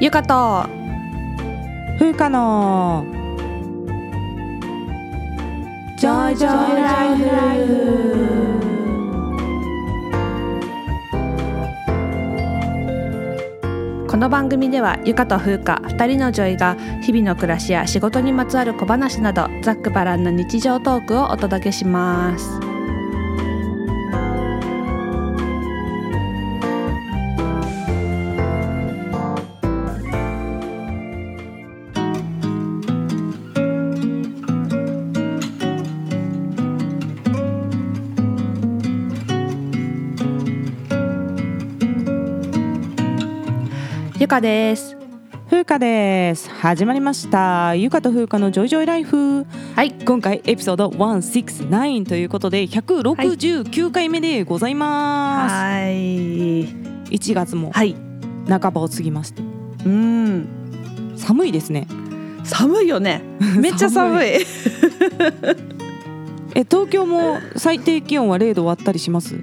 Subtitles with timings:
[0.00, 0.66] ゆかと
[1.98, 3.04] 風花の。
[5.98, 8.22] ジョイジョイライフ。
[14.08, 22.71] この番組ではゆかと風花2人の女医が日々の暮らしや仕事にまつわる小話などざっくばらんな日常トークをお届けします
[44.32, 44.96] かです。
[45.50, 46.48] 風花です。
[46.48, 47.74] 始まりました。
[47.74, 49.44] ゆかと風花のジョイジョイライフ。
[49.76, 49.92] はい。
[49.92, 56.64] 今回エピソード169ということで169回目でございます、はい。
[56.64, 57.94] 1月もはい。
[58.48, 59.42] 半ばを過ぎまして。
[59.84, 60.48] うん。
[61.18, 61.86] 寒いですね。
[62.42, 63.20] 寒いよね。
[63.60, 64.28] めっちゃ寒い。
[66.54, 69.34] え東京も最低気温は0度割ったりします？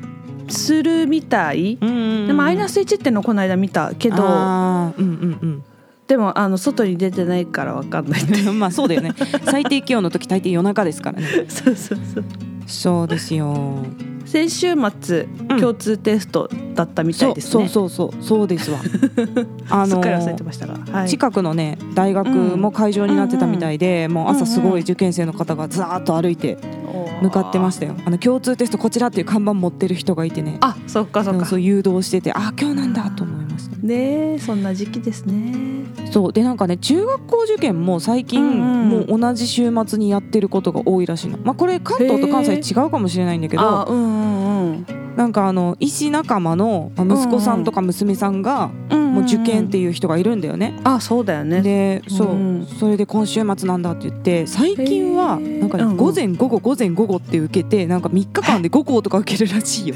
[0.50, 1.78] するみたい。
[1.80, 4.18] うんでもマイナス1ってのこの間見たけど。
[4.20, 5.02] あー。
[5.02, 5.64] うんうん
[6.10, 8.42] でもあの外に出てないからわかんないって。
[8.42, 9.14] う んまあそうだよね。
[9.46, 11.28] 最低気温の時大抵夜中ですからね。
[11.48, 12.24] そうそうそう。
[12.66, 13.86] そうですよ。
[14.26, 15.60] 先週末、うん。
[15.60, 17.52] 共通テストだったみたそいうですね。
[17.70, 18.48] そうそうそうそう。
[18.48, 18.80] ですわ。
[19.70, 22.28] あのかり忘れてましたが、はい、近くのね大学
[22.58, 26.58] も会場になってたみたいで、もう朝すごい受験生の方がザーッと歩いて
[27.22, 27.96] 向かってましたよ。
[28.06, 30.58] あの共通テストこちらっていう看板持ってる人がいてね。
[30.62, 31.46] あそっかそっか。
[31.46, 33.78] そう誘導しててあ今日なんだと思いました。
[33.78, 35.86] ねえそんな時期ですね。
[36.12, 36.34] そう。
[36.34, 38.90] でなんかね中学校受験も最近、うんうん。
[38.90, 41.38] もう同じ週末にやってることが多いらしいの。
[41.44, 44.39] まあこれ関東と関西違うかもしれないんだけどあうんうん
[45.16, 50.80] なんかあの医師仲間のまあ息子さんとか娘さんがうんもう受験っていう人がいるんだよね。
[50.84, 51.62] あそうだよね。
[51.62, 59.96] でそう、うんそれで今週末なんだって言って最近はなんかね、午前午後午前午後って受けてなんか3日間で5校とか受けるらしいよ。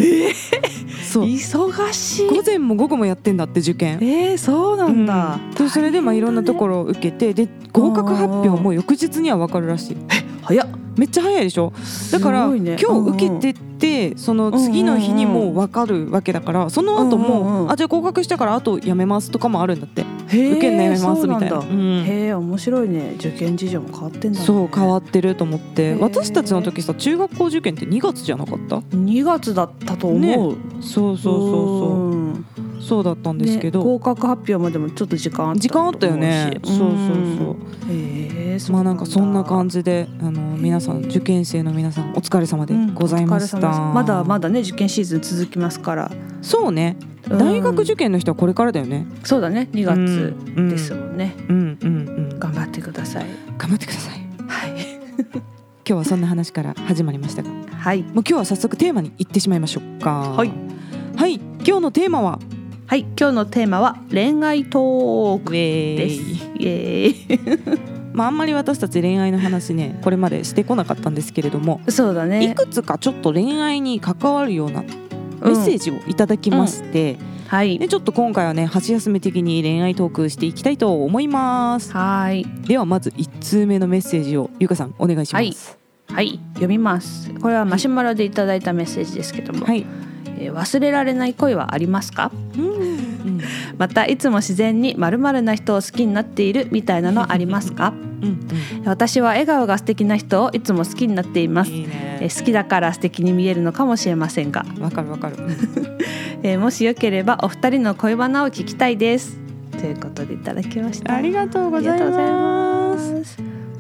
[1.04, 1.24] そう。
[1.26, 2.28] 忙しい。
[2.28, 4.00] 午前も午後もやってんだって受験。
[4.02, 9.98] えー、そうなんだ、それでまあいろんなところを受けてで合格発表も翌日には分かるらしい
[10.44, 10.68] 早っ。
[10.96, 11.74] めっちゃ早いでしょ？
[12.12, 12.78] だから、ね。
[12.80, 17.72] 今日受けてってその次の日にもう分かるわけだからその後も、うんうんうん。
[17.72, 20.06] あじゃあ合格したからあとやめますとかもあるんだって。
[20.28, 21.62] 受受けやめますみたいな。
[21.62, 23.16] そうなんへえ面白いね。
[23.16, 24.46] 受験事情も変わってんだね。
[24.46, 25.96] そう変わってると思って。
[25.96, 32.13] 私たちの時さ中学校受験って2月じゃなかった？2月だったと思う、そうそうそうそう
[32.94, 36.60] そうだったんですけど、ね合格発表までもちょっと時間あった時間あったよね。
[36.64, 37.92] そうそうそう。
[37.92, 46.12] へえまあなんかそんな感じじであの皆さん受験生の皆さんお疲れ様でございました、まだまだね受験シーズン続きますから、
[46.42, 46.96] そうね。
[47.30, 47.38] うん。
[47.40, 49.08] 大学受験の人はこれからだよね。
[49.24, 49.68] そうだね。
[49.72, 49.98] 2月
[50.56, 50.70] うん。
[50.70, 51.90] ですもんね、うんうんう
[52.36, 52.40] ん。
[52.40, 53.26] 頑張ってください。
[53.58, 54.14] 頑張ってください。
[54.48, 54.72] はい。
[55.36, 55.42] 今
[55.86, 57.50] 日はそんな話から始まりましたが。
[57.50, 60.12] もうはい今日は早速テーマに行ってしまいましょうか。
[60.12, 60.52] はい。
[61.16, 61.36] はい。
[61.66, 62.40] 今日のテーマは
[62.86, 66.16] はい今日のテーマは恋愛トークです。
[66.16, 67.80] イイエー
[68.14, 72.44] まああんまり私たち恋愛の話ねこれまでしてこなかったんですけれどもイそうだね。
[72.44, 74.90] いくつかちょっと恋愛に関わるようなメ
[75.40, 77.18] ッセージをいただきまして、
[77.48, 77.80] はい。
[77.80, 81.94] でちょっと今回はね箸休め的に恋愛トークしていきたいと思います。
[81.94, 82.46] はい。
[82.68, 85.80] ではまず1通目のメッセージをゆかさんお願いします。
[86.10, 86.40] はい。
[86.50, 87.34] 読みます。
[87.36, 89.86] これはマシュマロでいただいたメッセージですけども、はい、
[90.44, 92.32] えー忘れられない恋はありますか？
[92.58, 93.42] うん。
[93.78, 97.94] またいつも自然に〇〇な人を好きになっているみたいなのありますか？
[98.22, 98.40] うん。
[98.86, 101.72] 私は笑顔が素敵な人をいつも好きになっています。
[101.72, 102.20] いね。
[102.22, 105.36] ー好きだから素敵に見えるのかもしれませんが、わかるわかる、
[106.44, 109.38] えーもしよければお二人の恋バナを聞きたいです。
[109.80, 111.14] ということでいただきました。
[111.16, 113.38] ありがとうございます。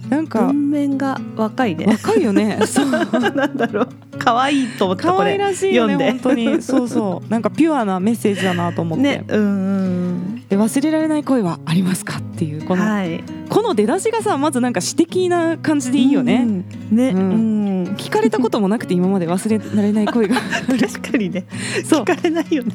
[0.09, 1.85] なんか文面が若いね。
[1.87, 2.59] 若いよね。
[2.67, 3.03] そうな
[3.47, 3.87] んだろう
[4.23, 5.03] 可愛いと思った。
[5.03, 6.61] 可これ愛らしいよね読んで本当に。
[6.61, 7.27] そうそう。
[7.31, 9.23] なんかピュアなメッセージだなと思って、ね。
[9.27, 13.23] うんうんで忘れられない恋はありますかっていうこの、はい。
[13.49, 16.45] この出だしがさまずなんか詩的な感じでいいよね、
[16.91, 17.09] うんね。
[17.09, 17.87] ううんん。
[17.95, 20.35] 聞かれたこともなくて今まで忘れられない恋が。
[20.79, 21.45] 確かにね。
[21.83, 22.01] そう。
[22.03, 22.73] 聞かれないよね。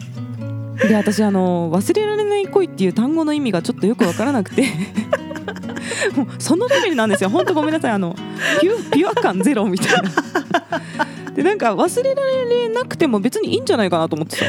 [0.86, 4.64] で私あの忘れられない恋っていう単語の意味がちょっとよくわからなくて
[6.16, 7.30] もうそのレベルなんですよ。
[7.30, 7.92] 本当ごめんなさい。
[7.92, 8.14] あの
[8.60, 10.10] ピュピュア感ゼロみたいな。
[11.34, 14.44] でなんか忘れられなくても別にいいんじゃないかなと思ってさ。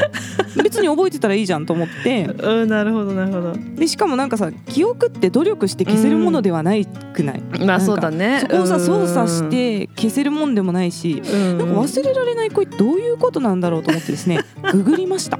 [0.62, 2.24] 別に覚えてたらいいじゃんと思って。
[2.24, 3.54] うんなるほどなるほど。
[3.76, 8.40] でしかもなんかさ記憶って努力して消せるものではないくない、まあなんかそうだね。
[8.40, 8.80] そこをさうん。
[8.80, 11.58] 操作して消せるもんでもないしうん。
[11.58, 14.40] なんか忘れられない恋ってどういうことなんだろうと思ってですね
[14.72, 15.38] ググりました。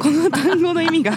[0.00, 1.12] この単語の意味が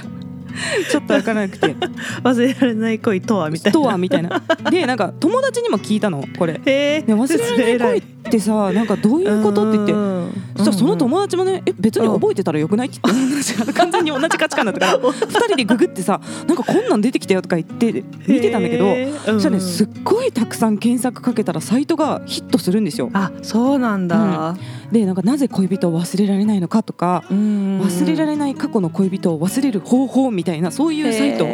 [0.90, 1.76] ちょっと分からなくて。
[2.24, 3.80] 忘れられない恋とはみたいな。
[3.80, 4.42] とはみたいな。
[4.70, 6.54] でなんか友達にも聞いたのこれ。
[6.54, 10.16] へえね、忘れられない恋ってさなんかどういうことって言って。
[10.58, 13.74] そしたらその友達もね「え別に覚えてたらよくない?」って言って。
[13.74, 15.00] 完全に同じ価値観だったから。
[15.00, 18.86] 2人でググってさ「なんかこんなん出てきたよ」とか言って見てたんだけど
[19.26, 23.10] そしたらねすっごいたくさん検索かけたらサイトがヒットするんですよ。
[23.14, 24.56] あそうなんだ、
[24.92, 27.82] でなんかなぜ恋人を忘れられないのかとかうん。
[27.82, 31.46] 忘れられない過去の恋人を忘れる方法みたいなそういうサイト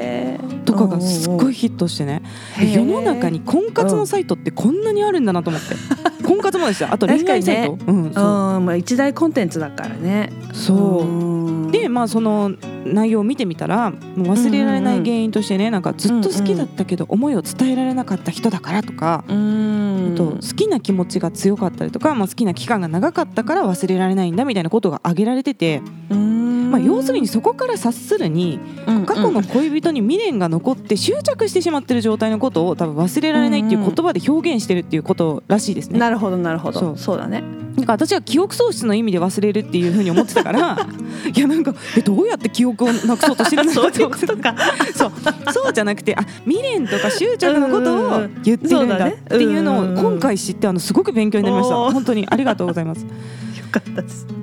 [0.66, 2.22] とかがすっごいヒットしてね。
[2.60, 5.76] 世の中に婚活のサイトってこんなにあるんだなと思って。
[6.24, 6.90] 婚活もですよ。
[6.92, 8.24] あと恋愛サイト、うんそう。
[8.58, 10.32] うんまあ一大コンテンツだからね。
[10.54, 11.08] そう。
[11.08, 11.72] うん。
[11.72, 12.52] でまあその
[12.86, 19.82] 内容を見てみたらもう忘れられない原因としてねなんかずっと好きだったけど思いを伝えられなかった人だからとか、うん
[20.14, 26.72] あと好きな気持ちが強かったりとか、まあ、好きな期間が長かったから忘れられないんだみたいなことが挙げられてて、うん。
[26.72, 28.60] まあ、要するにそこから察するに
[29.06, 36.00] 過去の恋人に未練が残って執着してしまってる状態のことを多分忘れられないっていう言葉で表現してるっていうことらしいですね。
[36.00, 36.80] なるほどなるほど。
[36.80, 36.98] そう。
[36.98, 37.44] そうだね。
[37.76, 40.78] なんか私は記憶喪失の意味で忘れるっていうふうに思ってたから
[41.34, 45.12] いやなんかえどうやって記憶をなくそうとしてるのそうそう。
[45.54, 51.76] そうじゃなくてあ未練とか執着のことを言ってるんだっていうのを今回知ってあのすごく勉強になりました。
[51.76, 53.06] 本当にありがとうございます。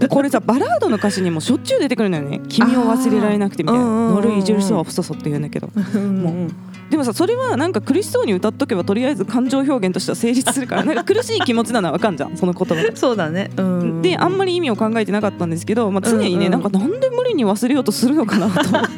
[0.09, 4.15] これさバラードの歌詞にもしょっちゅう出てくるのよね「君を忘れられなくて」みたいな「あーうんうんうんうん。
[4.15, 5.69] ノルイジュルスはフソソ」って言うんだけど。
[5.99, 6.49] も
[6.91, 12.97] でもさそれはなんか苦しそうに歌っとけばとりあえず感情表現としては成立するから なんか苦しい気持ちなのはわかんじゃんその言葉が。
[12.97, 13.51] そうだね。
[13.57, 14.03] うん。
[14.03, 16.55] であんまり意味を考えてなかったんですけど、まあ、常にね、うん。
[16.55, 18.89] うんなんかなんで無理に忘れようとするのかなと思って。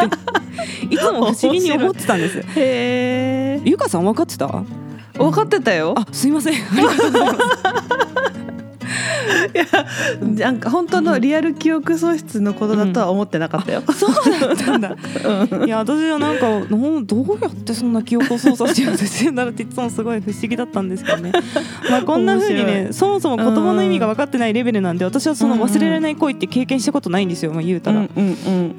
[0.91, 2.39] いつも不思議に思ってたんです。
[2.39, 4.47] へえゆかさん分かってた？
[5.19, 5.95] 分かってたよ。
[5.97, 6.55] あすいません。
[6.55, 7.39] ありがとうございます
[10.37, 13.82] なんか本当のリアル記憶喪失のことだとは思ってなかったよ。
[13.93, 14.97] そうだったんだ。
[15.67, 21.32] いや私はなんかどうやってそんな記憶を操作しようとしてるんだろうっていつもすごい不思議だったんですけどね。
[21.91, 28.00] まあこんな風に面ねそもそも言葉の意味が分かってないレベルなんで私はその忘れられない恋って経験したことないんですよ、まあ、言うたら。
[28.00, 28.71] うんうんうん。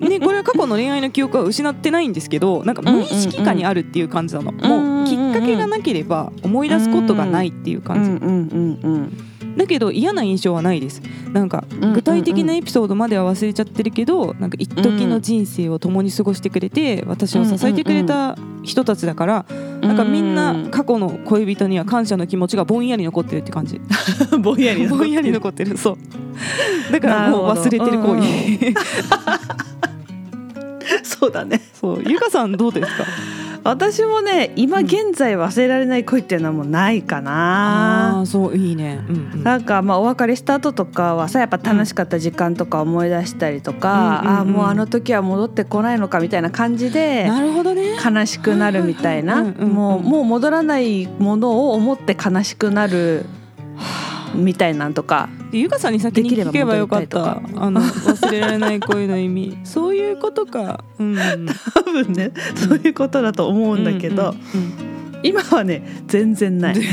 [0.00, 9.27] うん、ねこれは過去の恋愛の記憶は失ってないんですけどなんか無意識下にあるっていう感じなの、もうきっかけがなければ思い出すことがないっていううんう感じ、んうんうん
[9.58, 11.02] だけど嫌な印象はないです。
[11.32, 19.44] なんかうん具体的なエピソードまでは忘れちゃってるけどなんか一時の人生を共に過ごしてくれて私を支えてくれた人たちだから
[19.82, 23.80] なんかみんな過去の恋人には感謝の気持ちがぼんやり残ってるって感じ。
[24.40, 25.76] ぼんやりぼんやり残ってる。
[25.76, 26.92] そう。
[26.92, 28.74] だからもう忘れてる行為。
[31.02, 31.60] そうだね。
[31.74, 32.02] そう。
[32.06, 33.04] ゆかさんどうですか？
[33.64, 38.20] 私もね今現在忘れられない恋っていうのはもうないかあな。
[38.20, 39.04] あそういいね。
[39.08, 39.42] うんうん。
[39.42, 47.96] なんかまあお別れした後とかはさやっぱ楽しかった時間とか思い出したりとか、うんうんうんああもうあの時は戻ってこないのかみたいな感じでなるほどね。
[48.04, 49.42] 悲しくなるみたいな。
[49.44, 53.26] もうもう戻らないものを思って悲しくなる
[54.34, 57.38] みたいなんとかでゆかさんに先に聞けばよかった。
[57.56, 59.58] あの忘れられない恋の意味。
[59.64, 60.84] そういうことか。
[60.98, 61.16] うん。
[61.74, 64.34] 多分ねそういうことだと思うんだけど、
[65.22, 66.76] 今はね全然ない。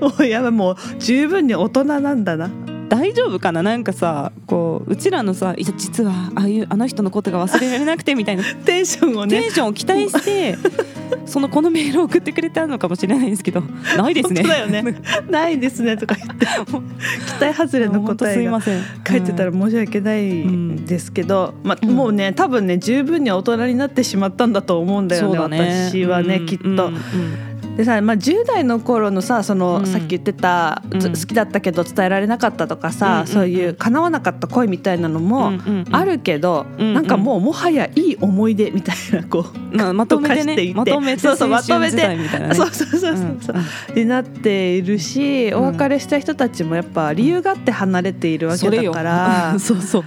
[0.00, 0.50] もうやばい。
[0.50, 2.50] もう十分に大人なんだな。
[2.94, 3.64] 大丈夫かな？
[3.64, 8.44] なんかさこううちらのさいや実はああいうあの人のことが忘れられなくてみたいな。
[8.64, 9.40] テンションをね。
[9.40, 10.56] テンションを期待して
[11.26, 13.62] そのこのメールを送ってくれたのかもしれないですけど
[13.96, 14.42] ないですね。
[14.42, 15.02] 本当だよね。
[15.28, 16.46] ないですねとか言って
[17.36, 18.80] 期待外れの答えがすいません。
[19.08, 21.96] 書いてたら申し訳ないんですけど、まあ、うん。
[21.96, 25.90] もうね多分ね十分に大人になってしまったんだと思うんだよねね。
[25.90, 26.46] 私はね、うん。
[26.46, 26.68] きっと。
[26.68, 29.86] うんうんでさ、まあ、10代の頃のさその、うん。
[29.86, 31.00] さっき言ってた、うん。
[31.00, 33.26] ず好きだったけど伝えられなかったとかさ、うんうんうん。
[33.26, 35.52] そういう叶わなかった恋みたいなのも
[35.90, 36.94] あるけど、うんうん。
[36.94, 42.54] なんかもうもはやいい思い出みたいなこう、まあ まとめてねまとめてそうそう青春時代みたいなね。
[42.54, 45.56] そうそうそうそうそう、になっているし、ん。
[45.56, 49.56] お別れした人たちもやっぱ理由があって離れているわけだから。
[49.58, 50.04] そうそう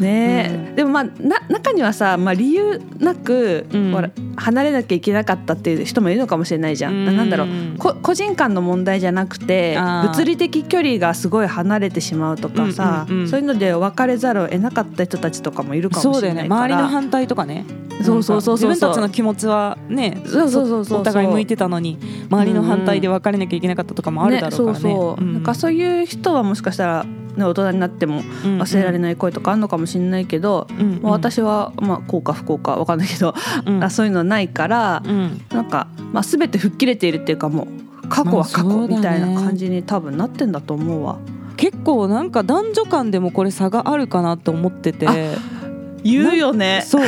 [0.00, 0.50] ね。
[0.52, 0.74] うん。
[0.76, 3.92] でもまあな中にはさ、まあ、理由なく、うん。
[3.92, 6.94] ほら離れなきゃいけなかったっていう人もいるのかもしれないじゃん。
[6.94, 7.16] うん。
[7.16, 7.48] なんだろう。
[7.78, 13.28] こ個人間の問題じゃなくて物理的距離がすごい離れてしまうとかさ、うんうんうん。
[13.28, 16.76] そういうので別れざるを得なかった人たちとかもいるかもそうだよねしれないから。
[16.76, 17.64] 周りの反対とかね
[18.02, 21.00] そうそうそう自分たちの気持ちはねそうそうそうそう。
[21.00, 21.98] お互い向いてたのに
[22.30, 24.80] 周りの反対で別れなきゃいけなかったとかもあるだろうからね。
[24.80, 25.34] そうそう、ん。
[25.34, 30.80] なんかそういう人はもしかしたら、ね、大人になっても忘れられない恋とかあるのかもしれないけど、うん。
[30.80, 33.34] うんまあ、私は、まあ、幸か不幸か分かんないけど、
[33.66, 33.84] うん。
[33.84, 35.40] あそういうのないから、うん。
[35.50, 37.68] なんか、まあ、全て吹っ切れているっていうかも
[38.04, 41.18] う過去は過去みたいな感じに多分なってんだと思うわ。
[41.56, 45.06] 結構なんか男女間でもこれ差があるかなと思ってて
[46.04, 46.82] 言うよね。
[46.86, 47.04] そう。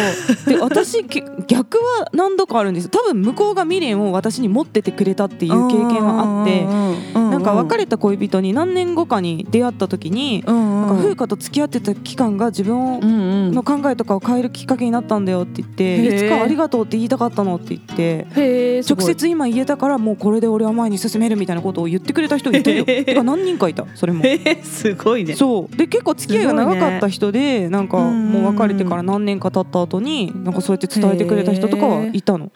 [0.47, 7.23] で私け逆は何度かあるんです多分向こうが未練を私に持っててくれたっていう経験はあって。
[7.33, 24.23] なんか別れた恋人に何年後かに出会った時に、なんか風花と付き合ってた期間が自分の考えとかを変えるきっかけになったんだよって言って、いつかありがとうって言いたかったのって言って直接今言えたからもうこれで俺は前に進めるみたいなことを言ってくれた人いてるよてか何人かいたそれも。
[24.63, 25.35] すごいね。
[25.35, 25.77] そう。
[25.77, 28.31] で結構付き合いが長かった人で、なんかうん。
[28.33, 32.51] もう別れてから何年か経った後になんかそうやって伝えてくれた人とかはいたの？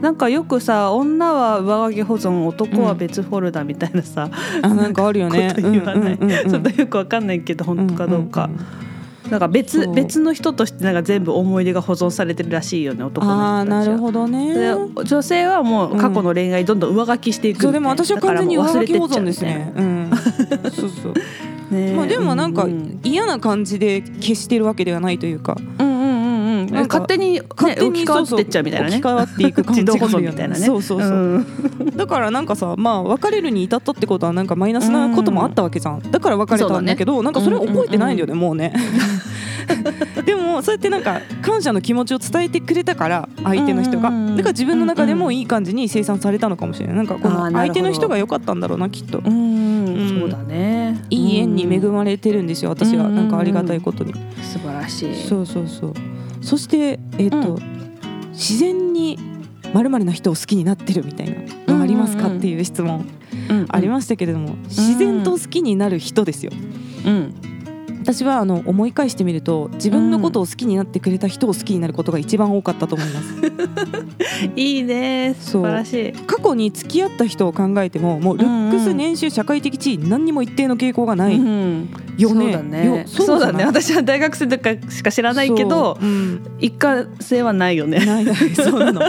[0.00, 4.28] なんかよくさ女は上書き保存男は別フォルダみたいなさ、
[4.62, 5.52] あなんかあるよね。
[5.54, 6.50] こと言わない、うんうんうんうん。
[6.50, 8.58] ちょっとよくわかんないけど本当かどうか、んんん
[9.30, 14.54] なんか別別の人としてなんか全部思い出が保存されてるらしいよね男の人ああなるほどね。
[14.54, 17.66] で女性はもう過去の恋愛どんどん上書きしていくみたいな。
[17.66, 19.72] そうでも私は完全に上書き保存ですだね。
[19.76, 20.10] うん。
[20.72, 21.14] そうそう。
[21.74, 23.00] ねまあでもなんかうん。
[23.02, 25.95] 嫌な感じで消してるわけではないというか、うんうんうんうん
[26.70, 28.96] なんか勝手に、ね、勝手に置き換わってっちゃうみたいなね。
[28.96, 30.60] 置き換わっていく感じみたいなね。
[30.66, 31.10] そうそうそう。
[31.10, 31.46] ん。
[31.96, 36.00] だからなんかさまあ別れるに至ったってことはなんかマイナスなこともあったわけじゃん。
[36.00, 38.72] だから別れたんだけどなんかそれを覚えてないんだよねもうね。
[40.24, 44.08] でもそうやってなんか感謝の気持ちを伝えてくれたから相手の人が。
[44.08, 46.96] うんうんうんだから自分の中でもいい感じに生産されたのかもしれない。
[46.96, 49.22] なんかこの相手の人が良かったんだろうなきっと。
[49.24, 51.02] うんうんそうだね。
[51.08, 53.06] いい縁に恵うんまれてるんですよ私は。
[53.06, 54.12] うんなんかありがたいことに。
[54.42, 55.14] 素晴らしい。
[55.14, 55.94] そうそうそう
[56.46, 57.58] そしてえっとう
[58.30, 59.18] 自然に
[59.74, 61.30] まるな人を好きになってるみたい
[61.66, 63.00] なのありますかっていう質問。
[63.00, 66.52] うんありましたけれども、自然と好きになる人ですよ。
[67.04, 67.34] うん。
[68.00, 73.34] 私はあの思い返してみると自分のことを好きになってくれた人を好きになることが一番多かったと思います。
[74.54, 75.34] いいね。
[75.38, 76.12] 素晴らしい。
[76.12, 81.36] 過去に付き合った人を考えてももうルックス、年収社会的地位何にも一定の傾向がない。
[81.36, 82.44] うんよね。
[82.44, 82.86] そうだね。
[82.86, 83.64] よそうだね。
[83.64, 86.46] 私は大学生とかしか知らないけどそううん。
[86.58, 88.04] 一過性はないよね。
[88.04, 88.24] ない。
[88.24, 89.00] な いそうなの。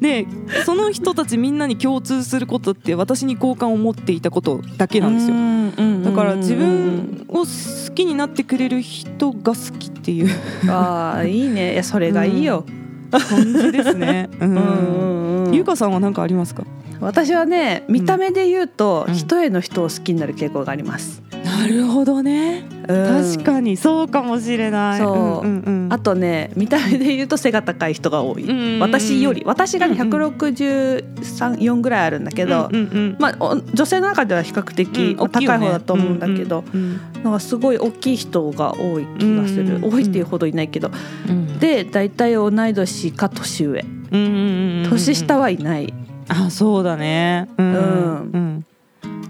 [0.00, 0.26] で
[0.64, 5.36] その人たちみんなに共通することって私に好感を持っていたことだけなんですよ。
[5.36, 10.28] よだから自分を好きになってくれる人が好きっていう。
[10.68, 11.74] ああいいね。
[11.74, 12.64] いやそれがいいよ、
[13.10, 14.28] 感じですね。
[14.40, 16.64] ううんんうんうんゆうかさんは何かありますか？
[17.00, 19.14] 私はね見た目で言うと、うん。
[19.14, 22.64] 人への人を好きになる傾向があります、なるほどね。
[22.86, 24.98] 確にかにそうかもしれない。
[24.98, 25.46] そう。
[25.46, 25.92] うんうんうん。
[25.92, 29.44] あとね見た目で言うと背が高い人が多い、うん私より。
[29.46, 30.10] 私がねうんうん。
[30.10, 33.16] 163ぐらいあるんだけど、うんうんうん。
[33.18, 39.94] まあ、お女性の中では比較的、う高い方だと思うんだけど、うんなんかすごい大きい人が多い気がする、うんうん。
[39.94, 40.90] 多いっていうほどいないけど、
[41.28, 41.58] うん。
[41.58, 43.80] で大体同い年か年上。
[43.80, 45.92] うんうんうんうん年下はいない、
[46.28, 47.48] あそうだね。
[47.58, 47.74] うん。
[47.74, 48.30] うん。
[48.32, 48.66] うん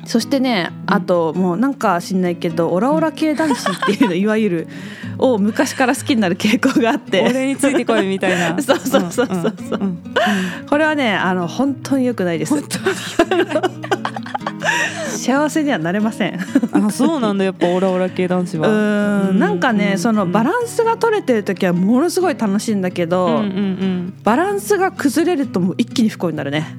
[0.07, 4.69] そしてねあともうなんか知んないけどオラオラ系男子っていうのいわゆる
[5.19, 7.21] を昔から好きになる傾向があって。
[7.21, 8.57] 俺についてこいみたいな。
[8.63, 9.99] そうそうそうそうそう。
[10.69, 12.55] これはねあの本当に良くないです。
[12.55, 12.63] 本
[15.09, 16.39] 幸せにはなれません。
[16.73, 17.45] あそうなんだ。
[17.45, 18.69] やっぱオラオラ系男子うは。
[18.69, 19.39] ーん。
[19.39, 19.99] なんかね、うん。
[19.99, 26.77] そのバランスが取れてる時はものすごい楽しいんだけど、うんうんバランスが崩れるともう一気に不幸になるね。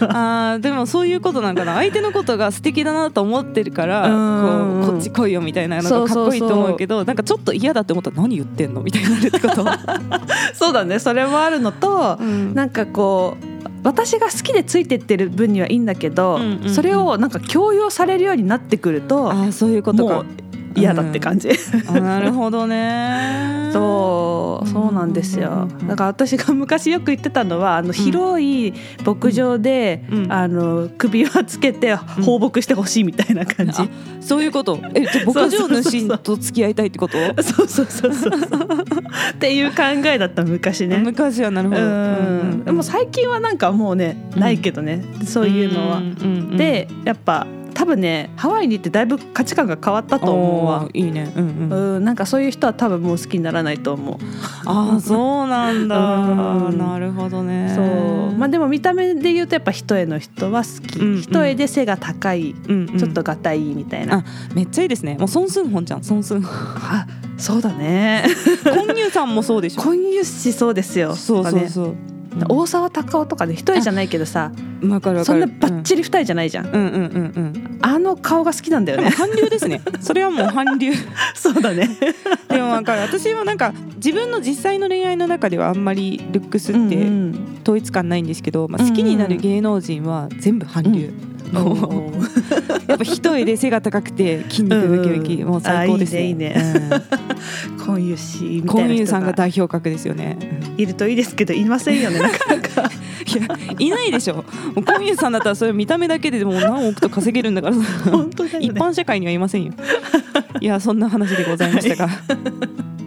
[0.00, 1.74] うん、あーでもそういうことなんかな。
[1.74, 4.82] 相手のことが素敵だなと思ってるからうん。
[4.82, 6.24] こうこっち来いよみたいなのそうそうそう。
[6.24, 9.66] がかっこいいと思うけどなんかちょっと嫌だって思ったら何言ってんのみたいになるってこと、
[10.54, 10.98] そうだね。
[10.98, 12.54] それもあるのと、うん。
[12.54, 13.50] なんかこう
[13.82, 16.74] 私が好きでついてってる分にはいいんだけど、うんうんうん。
[16.74, 20.24] それをなんか強要されるようになってくるとあーそういうことか
[20.76, 21.50] 嫌だって感じ、
[21.88, 23.70] あなるほどね。
[23.72, 25.48] そうそうなんですよ。
[25.50, 28.72] うんうんうんだから私が昔よく言ってたのはあの広い
[29.04, 30.32] 牧場で、うん。
[30.32, 33.88] あの首輪つけて放牧してほしいみたいな感じ、あ
[34.20, 34.78] そういうこと？
[34.94, 37.16] えじゃあ牧場主と付き合いたいってこと？
[37.42, 38.32] そうそうそうそう。
[39.32, 40.98] っていう考えだった昔ね。
[40.98, 45.98] 昔はなるほうどんでも最近はなんかもうねうんないけどね、そういうのは。
[45.98, 46.56] んうんうん。
[46.56, 50.88] でやっぱ多分ねハワイに行ってだいぶ価値観が変わったと思うわ。
[50.92, 51.32] いいね。
[51.36, 51.96] うんうん。
[51.96, 54.16] うん、なんかそういう人は多分もう好きにならないと思う。
[54.66, 55.98] ああ そうなんだ。
[55.98, 56.78] うん。
[56.78, 57.72] なるほどね。
[57.74, 58.38] そう。
[58.38, 61.20] まあでも見た目で言うとやっぱ一重の人は好き、うんうん。
[61.20, 62.54] 一重で背が高い。
[62.68, 62.98] うんうん。
[62.98, 64.24] ちょっとがたいみたいな、あ
[64.54, 65.16] めっちゃいいですね。
[65.18, 66.02] もうソン・スンホンじゃん。
[66.02, 68.24] ソン・スンホンあそうだね。
[68.64, 69.80] コンニューさんもそうでしょ。
[69.82, 71.14] 婚姻しそうですよ。
[71.14, 71.68] そうそうう。
[71.68, 71.94] そう
[72.48, 74.86] 大沢たかおとかで一重じゃないけどさそ
[75.34, 76.72] んなバッチリ二重じゃないじゃん、うん。
[76.72, 77.78] うんうんうんうん。
[77.82, 79.10] あの顔が好きなんだよね。
[79.10, 79.82] 韓流ですね。
[80.00, 80.92] それはもう韓流。
[81.34, 81.88] そうだね。
[82.48, 83.02] でもわかる。
[83.02, 87.50] 私はなんか自分の実際の恋愛の中ではあんまりルックスってうんうん。
[87.62, 91.29] 統一感ないんですけど、まあ、好きになる芸能人は全部韓流、こう
[92.86, 95.48] やっぱ一重で背が高くて筋肉ムキムキ、うんうん。
[95.48, 96.18] もう最高ですね。
[96.18, 96.54] あいいね
[97.84, 99.10] コ ンユシみコンユたいな人が。
[99.10, 100.38] さんが代表格ですよね、
[100.76, 102.90] いるといいですけどいませんよね なかなか。
[103.26, 104.36] いやいないでしょ。
[104.36, 104.44] も
[104.76, 108.10] うコンユさんだったらそれ見た目だけでもう何億と稼げるんだからさ。
[108.10, 108.50] 本当ね。
[108.60, 109.72] 一般社会にはいませんよ。
[110.60, 112.18] いやそんな話でございましたが、のは
[112.98, 112.99] い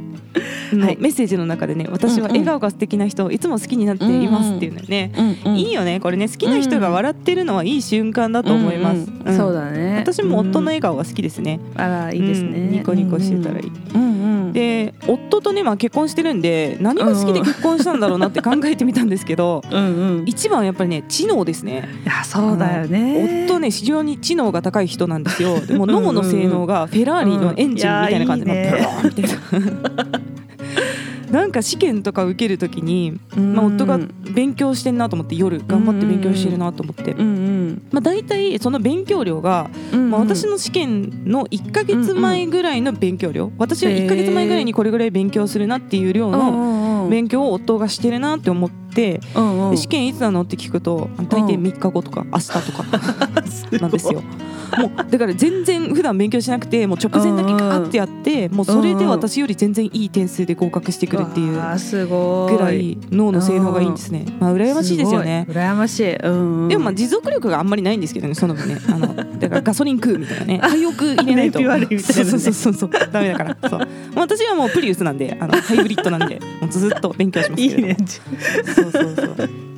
[0.73, 5.11] メッセージの中でね私は笑顔が素敵な人をいつも好きになっていますっていうのね、
[5.45, 6.27] いいよねこれね。
[6.27, 9.05] 好きな人が笑ってるのはいい瞬間だと思います、
[9.37, 9.97] そうだね。
[9.99, 12.71] 私も夫のうん笑顔が好きですね、あらいいですね、うん。
[12.71, 14.13] ニコニコしてたらいい、うんうん
[14.53, 20.23] で夫とね、まあ、結婚してるんで何が好きで結婚したんだろうなって考えてみたんですけど、 うんうん。
[20.27, 21.89] い一番はやっぱりね知能ですね。
[22.05, 23.45] やそうだよね。
[23.47, 25.59] 夫ね非常に知能が高い人なんですよ。
[25.59, 28.59] でも脳の性能がフェラーリのエンジンみたいな感じで、うん。
[28.61, 30.32] いやいいねブローンみたいな
[31.31, 43.51] なんか試験とか受けるときに、まあ、うん夫が勉強してんなと思って夜頑張って勉強してるなと思って、まあ、大体その勉強量が、うんまあ、私の試験の1ヶ月前ぐらいの勉強量。
[43.57, 46.51] 私は1ヶ月前ぐらいにこれぐらい勉強するなっていう量の
[47.03, 49.19] の勉強を夫がしてるなって思って
[49.75, 52.85] 試験いつなのって聞くと大抵3日後とか明日とか
[53.79, 54.23] なんですよ。
[54.77, 62.53] もうだから全然普段勉強しなくてもう直前だけガーってやってもうそれで私より全然いい点数で合格してくるっていうわあすごい。
[62.53, 64.25] ぐらい脳の性能がいいんですね。
[64.39, 65.45] まあ羨ましいですよね。
[65.49, 66.63] 羨ましい、うん。
[66.63, 68.77] うん、でもまあ持続力があんまりないんですけどねその分ね。
[68.87, 70.59] あの だからガソリン食うみたいなね。
[70.61, 71.59] 廃屋入れないと。
[71.59, 72.89] そうそうそうそう。
[73.11, 73.69] ダメだから。
[73.69, 73.87] そう。
[74.15, 77.87] 私はもうプリウスなんであのハイブリッドなんでもうずっと勉強しますけれども。
[77.87, 77.97] いいね。
[78.75, 79.72] そうそうそう。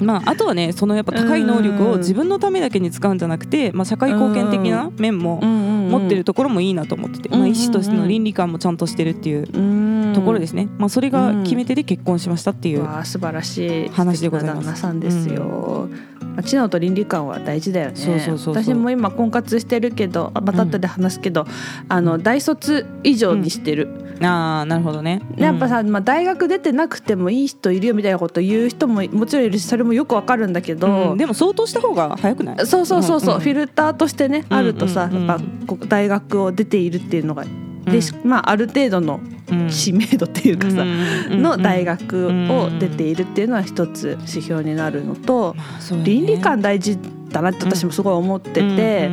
[0.00, 13.88] まあ、あとはねそのやっぱ高い能力を自分のためだけに使うんじゃなくて、まあ、社会貢献的な面も持ってるところもいいなと思ってて、まあ、医師としての倫理観もちゃんとしてるっていうところですすね、まあ、それが決め手で結婚しましたっていう、素晴らしい。
[13.88, 14.80] 話でございます。
[14.80, 18.36] さんですよ、まあ知能と倫理観は大事だよね。
[18.46, 21.46] 私も今婚活してるけどあまた後で話すけど、
[21.88, 23.88] あの大卒以上にしてる、
[24.22, 25.20] ああなるほどね。
[25.36, 31.18] やっぱさ、まあ、大学出てなくてもいい人いるよみたいなこと言う人ももちろんいるしそれもよくわかるんだけうんど、うん。
[31.18, 32.66] でも相当した方が早くない？
[32.66, 33.38] そうそうそうそう、ん。
[33.38, 33.40] ん。
[33.40, 34.56] フィルターとしてね、うん。
[34.56, 35.16] あるとさ、うん。
[35.16, 35.26] うん。
[35.26, 37.44] やっぱ大学を出ているっていうのが、
[37.90, 39.68] でしまあある程度のうん。
[39.68, 40.84] 知名度っていうかさ、
[41.28, 45.56] の大学学を出ているっていうのは一つ指標になるのと、
[46.04, 46.98] 倫倫理観大事
[47.30, 49.10] だなって私もすごい思ってて、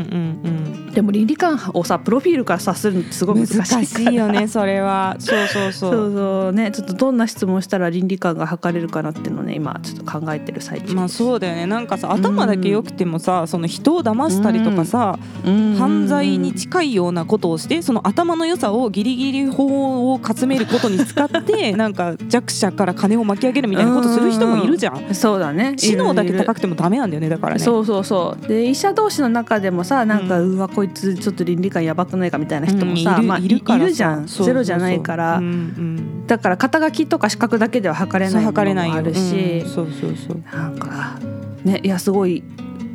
[0.97, 5.15] でも倫理観をさプロフィールから察するのってすごい難しいよねそれは。
[5.19, 6.53] そうそうそそううそう。
[6.53, 11.67] ねちょっとどんな質問したら倫理観が測れるかなっていうのをね今ちょっと考えてる最中まあそうだよね。
[11.67, 25.13] なんかさ頭だけ良くてもさその人を騙したりとかさ、犯罪に近いようなことをしてその頭の良さをギリギリ法をかつめることに使って なんか弱者から金を巻き上げるみたいなことする人もいるじゃん。
[25.13, 25.75] そうだね。
[25.77, 27.59] 知能だけ高くてもダメなんだよねだからね。
[27.59, 28.47] そうそうそう。
[28.47, 39.87] で医者同士の中でもさなんか、ううわこいつちょっと倫理観やばくないかみたいな人もさ、うんいるまあ、いいるいるじゃんゼロじゃないから、うんうんだから肩書きとか資格だけでは測れないものもあるし、うんそう。
[39.91, 40.43] そうそう。
[40.53, 41.17] なんか
[41.63, 42.43] ねいやすごい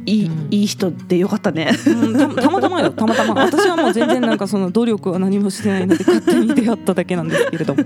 [0.05, 0.49] いい,、うん。
[0.51, 1.71] いい人でよかったね。
[1.87, 2.91] うんたたまたまよ。
[2.91, 3.35] たまたま。
[3.43, 7.83] 私はもう全然なんかその努力は何もしてないので勝手に出会っただけなんですけれども。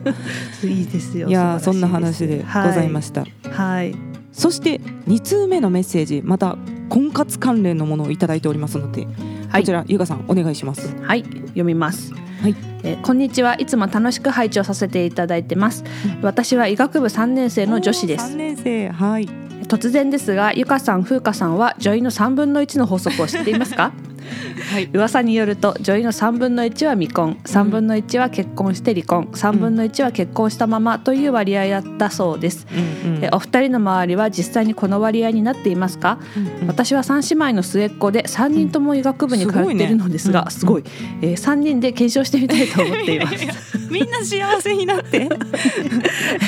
[0.65, 1.29] いいですよ。
[1.29, 3.51] いやーそんな話でございました、た。
[3.51, 3.95] はい。
[4.33, 6.23] そして2通目のメッセージ。
[6.25, 6.57] また
[6.89, 9.07] 婚活関連のものをいただいておりますので、
[9.49, 12.13] はいこちらゆがさんお願いしますはい、読みます。
[12.43, 15.85] はいえーこんにちはいつも楽しく拝聴させていただいてます。
[16.23, 18.37] 私は医学部3年生の女子です3。
[18.37, 19.29] 年生はい
[19.67, 23.93] 突然ですが、ゆかさん、ふうかさんは女医の3分の1の法則を知っていますか？
[24.73, 24.91] はい。
[24.93, 32.67] 噂によると女医の3分の1は未婚3分の1は結婚して離婚3分の1は結婚したままという割合だったそうです、
[33.05, 33.25] うんうん。
[33.25, 36.67] えお二人の周りは実際にこの割合になっていますか、うんうん。
[36.67, 40.51] 私は三姉妹の末っ子で3人とも医学部に通っているのですが、うん。
[40.51, 40.85] すごい,、
[41.23, 43.55] えー、3人で検証してみたいと思っていまいやいや
[43.91, 45.29] みんな幸せになって。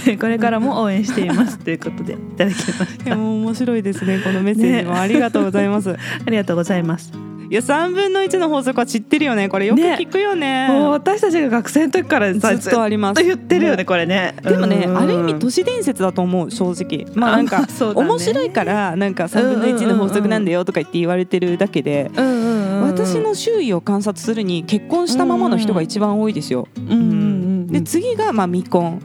[0.04, 4.94] す これからも応援していますということでいただきましいやもう面白いですねこのメッセージも。
[4.94, 5.00] ね。
[5.00, 7.12] ありがとうございます、た ありがとうございます
[7.50, 9.48] いや3分の1の法則は知ってるよね。
[9.48, 10.68] これよく聞くよね。
[10.68, 13.22] もう私たちが学生の時からさずっとあります。
[13.22, 14.34] 言ってるよねこれね。
[14.42, 14.98] でもね、うん。
[14.98, 17.06] ある意味都市伝説だと思う正直。
[17.14, 17.66] まあなんか、 ね。
[17.94, 22.58] 面白いからなんか3分の1の法則なんだよとか言って言われてるだけで、うんうんうんうん
[22.88, 26.68] 私の周囲を観察するに結婚したままの人が一番多いですよ。
[26.76, 29.00] うんうんで次がまあ未婚。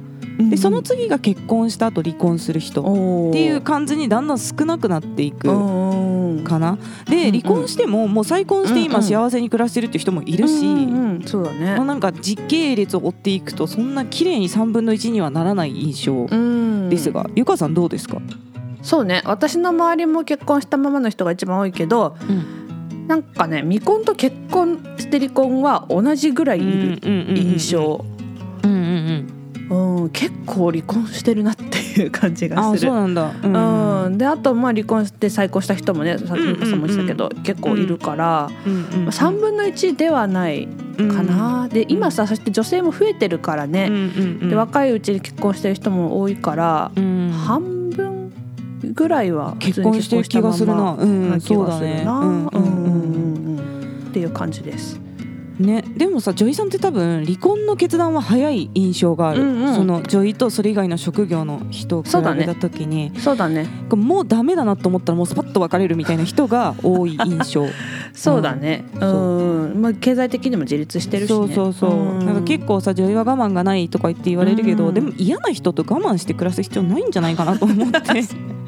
[0.50, 2.82] でその次が結婚した後離婚する人。
[2.82, 5.48] っっていう感じにだんだん少なくなっていく
[6.44, 6.78] かな。
[7.10, 10.66] で離婚してももう再婚して今幸せに暮らしてるっていう人もいるし。
[10.66, 11.76] うんうんそうだね。
[11.76, 16.90] まあなんか時系列を追っていくとそんな綺麗に3分の1にはならない印象うん。
[16.90, 18.18] ですが、ゆかさんどうですか？
[18.82, 19.22] そうね。
[19.26, 23.08] 私の周りも結婚したままの人が一番多いけどうん。
[23.08, 28.04] なんかね未婚と結婚して離婚は同じぐらいいる印象、
[30.14, 32.90] 結構離婚してるなっていう感じがあする。
[32.90, 33.32] そうなんだ。
[34.06, 43.90] うん、であとまあ離婚して再婚した人もねさっきゆかさんも言ってたけど、結構いるから、まあ3分の1ではないかな、で今さそして女性も増えてるからうんね、
[44.50, 47.32] で若いうちに結婚してる人も多いから、うん。
[47.32, 48.32] 半分
[48.94, 50.96] ぐらいは結婚してる気がするな。
[51.00, 52.20] うんな気がするな。
[52.20, 53.58] うんうんうん。
[53.58, 54.08] うん。
[54.10, 55.00] っていう感じです。
[55.60, 59.76] ね、でもさ女医さんって多分離婚の決断は早い印象がある、うんうん。
[59.76, 63.68] その女医とそれ以外の職業の人を比べた時に、そうだね。
[63.92, 67.68] もうダメだなと思ったらもうスパッと別れるみたいな人が多い印象。
[68.14, 68.86] そうだね。
[68.96, 69.76] う、う。
[69.76, 69.82] ん。
[69.82, 71.36] まあ、経済的にも自立してるしね。
[71.36, 72.26] そうそうそう、ん。
[72.26, 74.94] なんか結構さ女医は我慢がないとか言って言われるけど、うん。
[74.94, 78.00] でも嫌な人と我慢して暮らす必要ないんじゃないかなと思って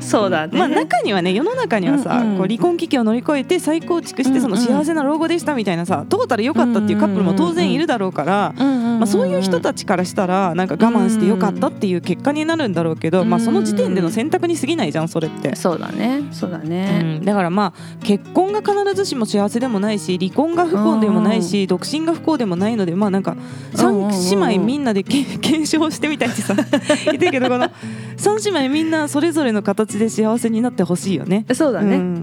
[0.00, 0.58] そうだね。
[0.58, 2.38] まあ中にはね世の中にはさ、うんうん。
[2.38, 4.66] こう離婚危機を乗り越えて再構築してそのうんうん。
[4.66, 15.54] 幸せな老後でしたみたいなさトータル良かったっていうカップルも当然いるだろうから、まあ、そういう人たちからしたらなんか我慢してよかったっていう結果になるんだろうけど、まあ、その時点での選択に過ぎないじゃんそれって。
[15.56, 16.22] そうだね。
[16.32, 27.70] そうだうね、ん、だからまあ結婚が必ずしも幸せでもないし離婚が不幸でもないし独身が不幸でもないのでまあなんかうんうん3姉妹みんなでけ 検証してみたいってさ言ってるけどこの
[28.16, 31.44] 3姉妹みんなそれぞれの形で幸せになってほしいよね。
[31.54, 32.22] そうだね、ううん。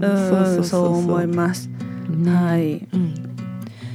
[0.54, 1.68] そうそう思います、
[2.26, 2.86] はい。
[2.92, 3.14] うん。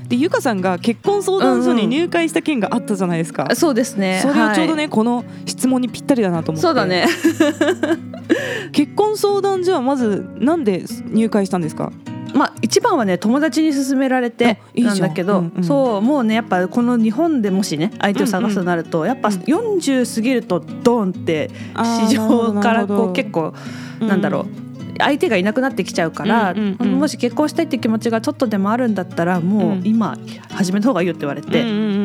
[0.07, 3.49] でゆかさんが結婚相談所に入会した件があったじゃないですか。
[3.55, 4.19] そうですね。
[4.21, 6.61] それをちょうどはね、この質問にぴったりだなと思って。
[6.61, 7.07] いそうだね。
[8.71, 11.91] 結婚相談所はまずなんで入会したんですか？
[12.33, 14.97] まあ一番はね友達に勧められてなん。
[14.97, 15.63] んだけどうんうん。
[15.63, 21.49] そうもうねやっぱこの日本でもしね相手を探すとなると、やっぱうん40過ぎるとドンって
[22.07, 23.53] 市場からこう結構
[23.99, 24.67] なんだろう
[24.99, 26.99] 相手がいなくなってきちゃうから、うんうんうん。
[26.99, 29.81] もし結婚したいって気持ちがちょっとでもあるんだったらもううん。
[29.85, 30.17] 今
[30.51, 31.96] 始めた方がいいよって言われて、うんうん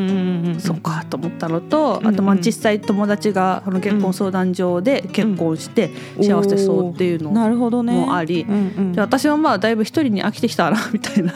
[0.70, 8.44] うんうんうんそっかと思ったのと、うんうんあとまあ実際友達がその結婚相談所で結婚して幸せそうっていうのもあり。
[8.48, 8.92] うんうん。
[8.92, 11.32] で私はまあだいぶ一人に飽きてきたな みたいな。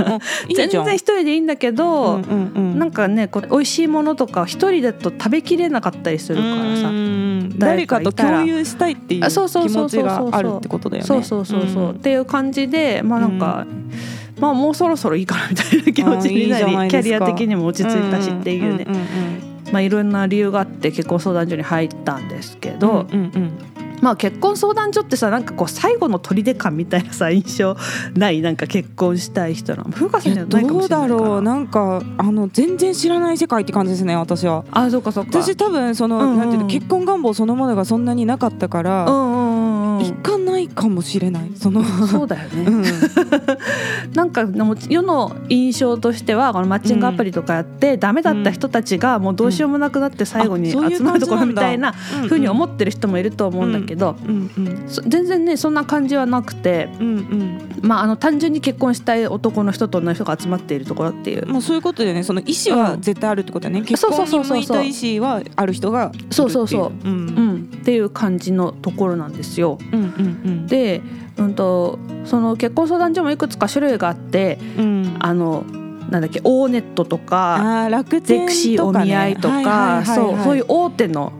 [0.54, 2.78] 全然一人でいいんだけど、うんうんうん。
[2.78, 7.26] なんかねこう美味しいものとか一人だと食べきれなかったりするからさ、うん
[7.58, 10.16] 誰誰かと共有したいっていうあそうそう気持ちそうそう。
[10.16, 11.06] そうがあるってことだよね。
[11.06, 11.90] そうそうそうそう、ん。
[11.90, 13.66] っていう感じでまあなんか、
[14.38, 23.52] まあもうそろそろいいかなみたいな気持ちになりキャリア的にも落ち着いたしっていうね、んんんまあいろんな理由があって結婚相談所に入ったんですけど、うんうんうん
[24.02, 27.78] まあ結婚相談所ってさなんかこう最後の砦感みたいなさ印象
[28.14, 28.42] ない？
[28.42, 29.84] なんか結婚したい人の。
[29.84, 31.18] 風花さんじゃないかどうもしれないかな。
[31.18, 31.42] だろう。
[31.42, 34.66] なんかあの全然知らない世界って感じですね私は。
[34.70, 35.42] あそうかそうか。
[35.42, 39.45] 私多分その、うんうんなんていうの結婚願望そのものがそんなになかったから、うんうん
[39.98, 40.04] うん。
[40.04, 41.50] うんいかないかもしれない。
[41.56, 41.82] その。
[41.84, 42.84] そうだよね、うん。
[44.14, 52.28] なんかでも世の印象としてはこのマッチングアプリとかやって、ダメだった人たちがもうどうしようもなくなって最後に集まるところみたいなうんうん。
[52.28, 57.58] ふうに思ってる人もいると思うんだけど、うんうんそ全然ねそんな感じはなくて、うんうん。
[57.82, 61.46] まあ、あの単純に結婚したい男の人と女の人が集まっているところっていう。
[61.46, 62.22] まあそういうことでね。
[62.22, 64.58] その意思は絶対あるってことだね、うそ婚うそうそう。
[64.58, 67.08] に向いた意思はある人がそうそうそう。
[67.08, 67.16] うん。
[67.16, 69.78] うん、っていう感じのところなんですよ。
[69.92, 71.02] うんうんで、
[71.36, 74.84] うん、とその結婚相談所もいくつか種類があってうん。
[74.84, 75.64] うんあの
[76.10, 81.32] なんだっけオーネットとかあー楽ゼ天クシーお見合いとかそうそういう大手の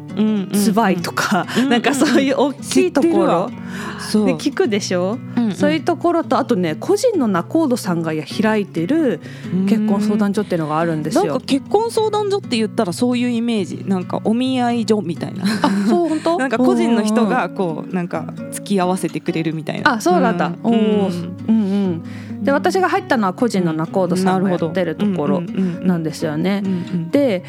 [0.52, 3.50] ツバイとか、うんなんかそういう大きいところ。
[3.98, 4.26] そう。
[4.26, 5.18] で聞くでしょ、
[5.54, 9.20] そういうところとあとね個人の仲人さんが開いてる
[9.68, 11.24] 結婚相談所っていうのがあるんですよ。
[11.24, 11.46] なんか。
[11.46, 13.84] 結婚相談所って言ったらそういうイメージ。
[13.86, 15.44] なんかお見合い所みたいな。
[15.44, 16.38] あそう本当？
[16.38, 19.94] なんか個人の人がこうなんか付き合わせてくれるみたいな。
[19.94, 20.52] あそうなんだ。
[20.62, 20.72] うん。
[20.72, 21.32] おー。
[21.48, 21.56] うん。
[21.56, 22.02] うんうん
[22.46, 26.62] で私が入ったのは個人の仲人さんがやってるところなんですよね。
[27.10, 27.42] で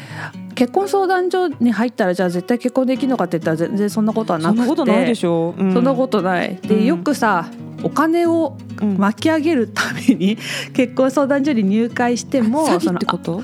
[0.56, 4.62] 結婚相談所に入ったらじゃあ絶対結婚できるのかって言ったら全然そんなことはなそくて。
[4.64, 5.54] んなことないでしょ。
[5.56, 6.58] う、そんなことない。
[6.60, 6.68] うん。
[6.68, 7.46] でよくさ
[7.84, 8.56] お金を
[8.98, 10.36] 巻き上げるために
[10.74, 13.40] 結婚相談所に入会しても詐欺ってこと？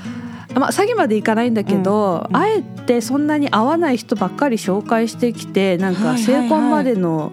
[0.57, 2.37] あまあ、詐欺までいかないんだけど、うん。
[2.37, 7.31] あえてそんなに合わない人ばっかり紹介してきてなんか成婚までの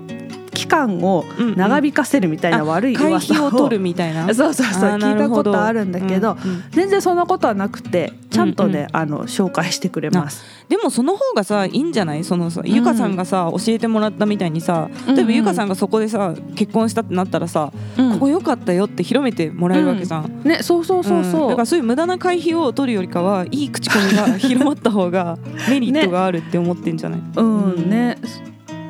[0.62, 3.48] 期間を長引かせるみたいな悪い会噂を。
[3.48, 4.26] 費を取るみたいな。
[4.34, 6.64] そうそうそう聞いたことあるんだけど、うんうん。
[6.70, 8.88] 全然そんなことはなくてちゃんとね、うんうん。
[8.94, 10.44] あの紹介してくれます。
[10.70, 12.24] でもその方がさいいんじゃない？
[12.24, 18.12] そのさゆかさんがさ、教えてもらったみたいにさうん例えばゆかさんがそこでさ結婚したってなったらさ、うん。
[18.14, 20.42] ここ良かったよって広めてもらえるわけじゃん。
[20.44, 21.46] ねそうそうそうそう。
[21.46, 21.50] ん。
[21.50, 27.90] だからそういう無駄な会費を取るよりかはいい口コミが 広まった方がメリットがあるって思ってんじゃない、うん。
[27.90, 28.18] ね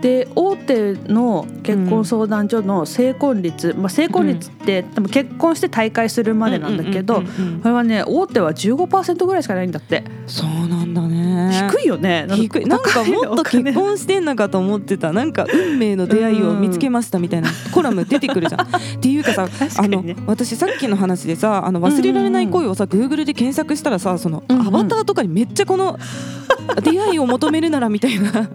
[0.02, 7.24] で大手の結婚相談所の成婚率、まあ、成婚率って多分結婚して退会するまでなんだけどこ
[7.66, 10.04] れはね大手は15%ぐらいしかないんだって。
[10.26, 11.70] そうなんだね。
[11.72, 12.28] 低いよね。
[12.32, 12.66] 低い。
[12.66, 15.14] なんかもっと結婚してんのかと思ってた。
[15.14, 18.62] なんか運命の出会いを見つけましたみたいなコラム出てくるじゃん。
[18.62, 26.00] っていうかさ あの私さっきの話でさあの忘れられない恋をさ、グーグルで検索したらさその、アバターとかにめっちゃこの
[26.84, 28.50] 出会いを求めるならみたいな。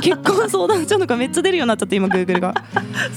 [0.00, 2.54] 結婚相談所のがめっちゃ出るようになっちゃって今グーグルが。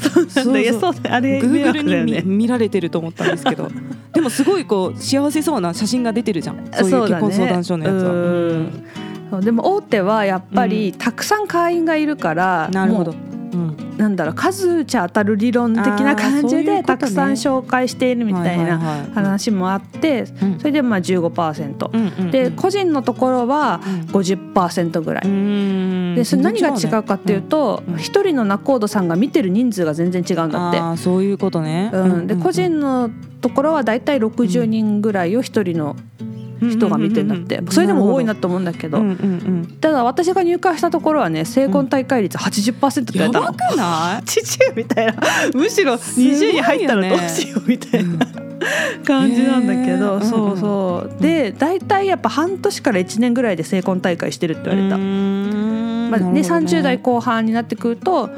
[0.01, 0.63] そうそう。
[0.73, 3.69] そうあれグーグルに見見られてると思ったんですけど。
[4.13, 6.57] でもすごいこう幸せそうな写真が出てるじゃん。
[6.71, 8.03] そういう結婚相談所のやつ
[9.31, 9.41] は。
[9.41, 13.15] でも大手はやっぱりたくさん会員がいるから、なるほど
[13.97, 18.79] なんだろう数打ち当たる理論的な感じでたくさん紹介しているみたいな
[19.13, 20.25] 話もあって
[20.57, 26.15] それでまあ15%で個人のところは50%ぐらい。
[26.15, 31.01] でそれ何が違うかっていうと一人の仲人さんが見てる人数が全然違うんだって。
[31.01, 31.91] そういうことね。
[32.25, 33.09] で個人の
[33.41, 35.95] ところはだいたい60人ぐらいを一人の
[36.69, 37.61] 人が見てんだって。
[37.69, 39.01] それでも多いなと思うんだけど。
[39.81, 44.25] ただ私が入会したところはね成婚大会率80%って言われたの、やばくない？
[44.25, 45.13] 父みたいな。
[45.53, 48.25] むしろ20位入ったらどうしようみたいな。
[49.05, 51.21] 感じなんだけど、そうそう。
[51.21, 54.97] で大体やっぱ半年から1年ぐらいで成婚大会してるって言われた。
[54.97, 58.29] まあね、30代後半になってくると,、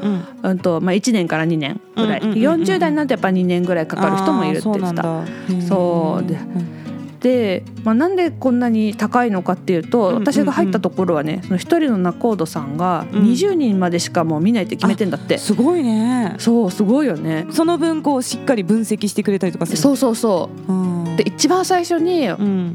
[0.42, 0.58] うん。
[0.58, 5.04] とまあ、1年から2年ぐらい、40代になるとやっぱ2年ぐらいかかる人もいるって言ってた。
[5.68, 6.26] そう。
[6.26, 6.38] で
[7.26, 16.36] で、まあ、なんでこんなに高いのかっていうと、私が入ったところはねその一人の仲人さんが20人までしかもう見ないって決めてんだって、すごいね。
[16.38, 17.48] そうすごいよね。
[17.50, 22.28] その分こうしっかり分析してくれたりとかするそうそうそう、うんで一番最初に、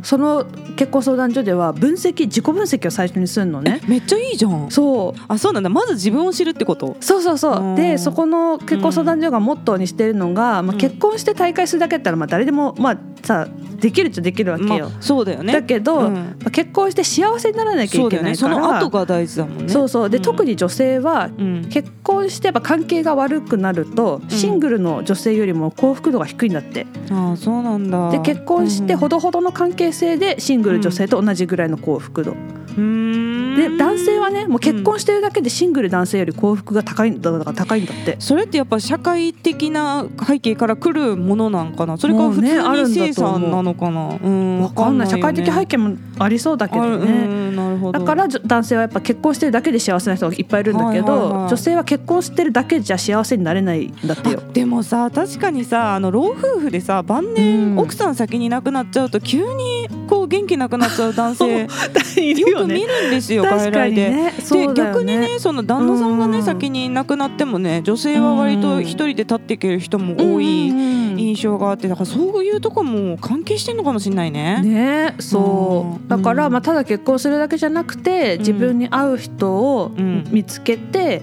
[0.03, 3.81] その結婚相談所では分析自己分析を最初にするのね。
[3.87, 4.71] めっちゃいいじゃん。
[4.71, 5.21] そう。
[5.27, 5.69] あそうなんだ。
[5.69, 6.97] まず自分を知るってこと？
[6.99, 7.75] そうそうそう。
[7.75, 13.47] でそこの結婚相談所がモットーにしてるのが、まあ、結婚して大会するだけだったらまあ誰でもまあさ
[13.79, 15.53] できるっちゃできるわけよ、まあ、そうだよね。
[15.53, 19.69] だけど、うん、まあ、結婚して幸せにならなきゃいけないから、ね、その後が大事だもんね。
[19.69, 20.09] そうそう。
[20.09, 21.29] で、うん、特に女性は、
[21.71, 28.11] 結婚してやっぱ関係が悪くなると、シングルの女性よりも幸福度が低いんだって、ああそうなんだ。
[28.11, 32.33] で結婚してほどほどの関係性でシングル女性と同じぐらいの幸福度、
[32.75, 38.15] で男性はねもう結婚してるだけでシングル男性より幸福が高いんだから高いんだって。
[38.19, 41.97] それってやっぱ社会的な背景からくるものなんかな？
[41.97, 42.49] それか普通に
[42.93, 47.51] 生産なのかな、うん、分かんない、ね、社会的背景もありそうだけどね。
[47.51, 47.99] なるほど。
[47.99, 54.41] だから男性はやっぱ結婚してるだけで幸せな人がいっぱいいるんだけど、はいはいはい、女性は結婚してるだけじゃ幸せになれないんだってよ。
[54.53, 61.67] でもさ確かにさあの老夫婦でさ晩年奥さん先に亡くなっちゃうと急にこう元気なくなっちゃう男性
[62.51, 64.09] よく見るんですよ外来で。
[64.09, 70.69] ね、で、ね、逆にねその旦那さんがね先に亡くなってもね女性は割と一人で立っていける人も多い
[71.17, 74.61] 印象があってだからそういうとこも関係してんのかもしれないね。
[74.61, 76.09] ねそう。
[76.09, 79.91] だから、まあ、ただ結婚するだけじゃなくて自分に合う人を
[80.31, 81.21] 見つけて、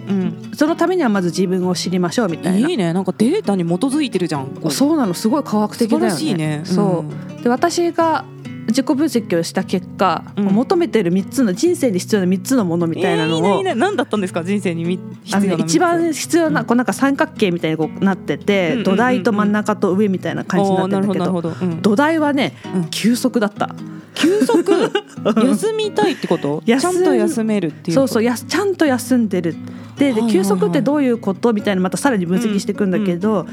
[0.55, 2.69] そのためにはまず自分を知りましょうみたいな。
[2.69, 2.93] いいね。
[2.93, 4.49] なんかデータに基づいてるじゃん。
[4.69, 5.13] そうなの。
[5.13, 6.33] すごい科学的だよね。
[6.33, 6.61] ね。
[6.63, 7.05] そ
[7.39, 7.43] う。
[7.43, 8.25] で私が
[8.69, 13.63] 自己分析をした結果、うん、求めてる3つの人生に必要な3つのものみたいなのを、えー、いいねいい。
[13.63, 14.43] ね何だったんですか？
[14.43, 22.55] 人生に必要な、ね、一番必要な、こうなんか三角形みたいにこうなってて、土台と真ん中と上みたいな感じになってるんだけど土台はね、
[22.91, 23.75] 休息だった。
[24.15, 24.91] 休息？
[25.45, 26.61] 休みたいってこと？
[26.65, 29.55] ちゃんと休めるっていうそうそうやちゃんと休んでる。
[29.97, 31.53] でで休息ってどういうこと？
[31.53, 33.45] みたいなまたさらに分析していくんだけど、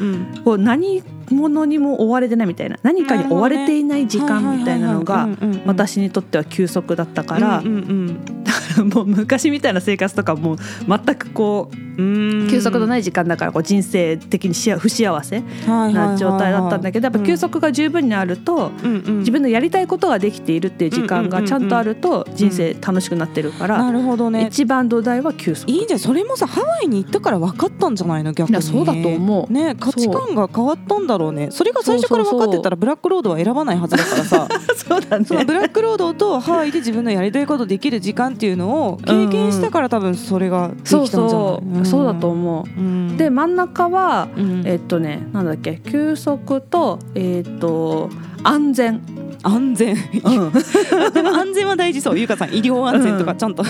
[0.44, 2.78] こう何者にも追われてないみたいな。
[2.82, 5.28] 何かに追われていない時間みたいなのが
[5.64, 25.70] 私にとっては休息だったから、だからもう昔みたいな生活とかも全くこう休息のない時間だからこう人生的に不幸せな状態だったんだけどやっぱ休息が十分にあると自分のやりたいことができているっていう時間がちゃんとあると人生楽しくなってるからなるほど、ね、一番土台は休息。
[25.70, 28.32] いいじゃんそれもさハワイに行ったから分かったんじゃないの？
[28.32, 28.62] 逆に。
[28.62, 29.52] そうだと思う。
[29.52, 31.48] ね価値観が変わったんだろうね。
[31.50, 34.48] それが最初から分かってたらブラックロードは選ばないはずだからさ。
[34.76, 35.24] そうだね。
[35.24, 42.04] そのブラックロードとハワイで自分のやりたいことできる時間っていうのを経験したから多分それができたんじゃない、そうそう。
[42.04, 43.16] だと思う。
[43.16, 44.28] で真ん中は、
[44.64, 45.80] えっとねなんだっけ？
[45.84, 48.10] 休息とえっと
[48.42, 49.00] 安全。
[49.42, 50.52] 安全、うん、
[51.12, 52.18] でも安全は大事そう。
[52.18, 53.62] ゆかさん医療安全とかちゃんと、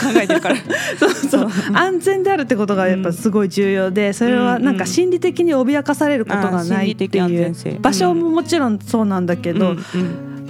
[0.00, 0.56] 考えてるから。
[0.98, 1.48] そうそう。
[1.72, 9.76] 安全であるってことがやっぱすごい重要でそれはなんか心理的に脅かされることがないっていう場所ももちろんそうなんだけど、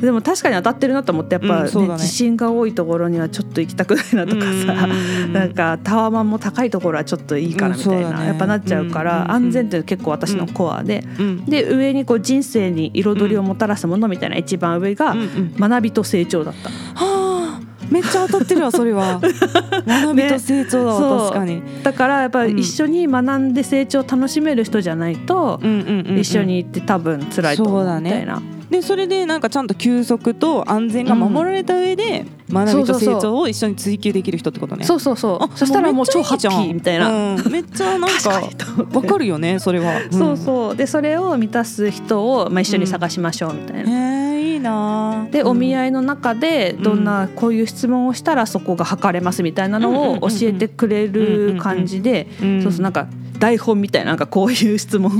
[0.00, 1.98] でも確かに当たってるなと思ってやっぱ、ねうんね。
[1.98, 8.26] 地震が多いところにはちょっと行きたくないなとかさ、うんなんかタワマンも高いところはちょっといいからみたいな、うんね。
[8.26, 11.44] やっぱなっちゃうから、安全って結構私のコアで、うん。
[11.44, 15.14] で上にこう人生に彩りをもたらすものみたいな一番上が
[15.58, 16.70] 学びと成長だった。
[17.90, 19.20] はあめっちゃ当たってるわそれは。
[19.86, 26.18] 学びと成長だわ、そう確かに、だからやっぱうんり一緒に学んで成長を楽しめる人じゃないと、うんうんうんうん。
[26.18, 28.42] 一緒に行って多分辛いと思そうだねうみたいな。
[28.70, 34.84] でそれでなんかちゃんと休息と安全が守られた上で、学びと成長を一緒に追求できる人ってことね。
[34.84, 35.38] そうそうそう。
[35.42, 37.34] あそしたらもう超ハッピーみたいな。
[37.34, 38.48] うん、めっちゃなんか
[38.92, 40.76] わかるよねそれは、そうそう。
[40.76, 43.90] でそれを満たす人を、まあ、一緒に探しましょうみたいな。
[43.90, 45.26] へえいいな。
[45.30, 52.26] でお見い合いの中でどんなこういう質問をしたらそこが測れますみたいなのを教えてくれる感じで
[52.62, 55.14] そうそうなんか台本みたいななんかこういう質問を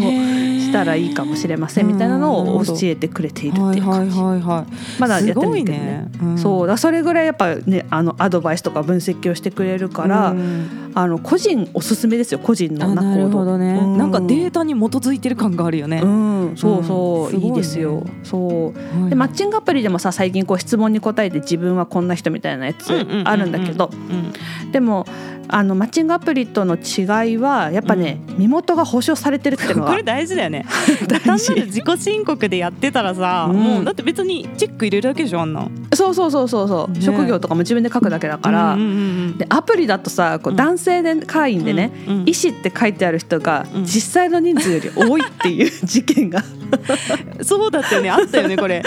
[0.70, 4.18] したらいいかもしれませんみたいなのを教えてくれているってはいいうはい感じ。
[4.18, 5.00] はいはい。
[5.00, 6.10] まだやってすごいないけどねね。
[6.22, 6.38] うん。
[6.38, 6.66] そう。
[6.66, 10.90] だそれぐらいやっぱねあのアドバイスとか分析をしてくれるから、うん。
[10.92, 13.98] あの個人おすすめですよ個人のあなるほどね、うん。
[13.98, 17.46] なんかデータに基づいてる感があるよね、うん、そうそう、いね。
[17.46, 18.04] いいですよ。
[18.24, 19.00] そう。
[19.00, 22.92] はいでマッチングアプリでもさ最近こう質問に答えて自分はこんな人みたいなやつ
[23.24, 24.72] あるんだけど、うん。
[24.72, 25.06] でも
[25.52, 29.90] あのマッチングアプリとの違いはやっぱね、身元が保証されてるっていうのが。
[29.90, 30.66] これ大事だよね。
[31.08, 31.54] 大 単な事。
[31.54, 33.56] る自己申告でやってたらさ、うん。
[33.56, 35.60] もうだって別にチェック入れるだけでしょあんな。
[35.62, 37.00] んそうそうそうそうそう、ね。
[37.00, 40.56] 職業とかも自分で書くだけだから、うんうんうんでアプリだとさこううん。
[40.56, 42.28] 男性で会員でね、うんうん。
[42.28, 43.84] 医師って書いてある人がうん。
[43.84, 46.42] 実際の人数より多いっていう事件が
[47.42, 48.10] そうだったよね。
[48.10, 48.82] あったよねこれ。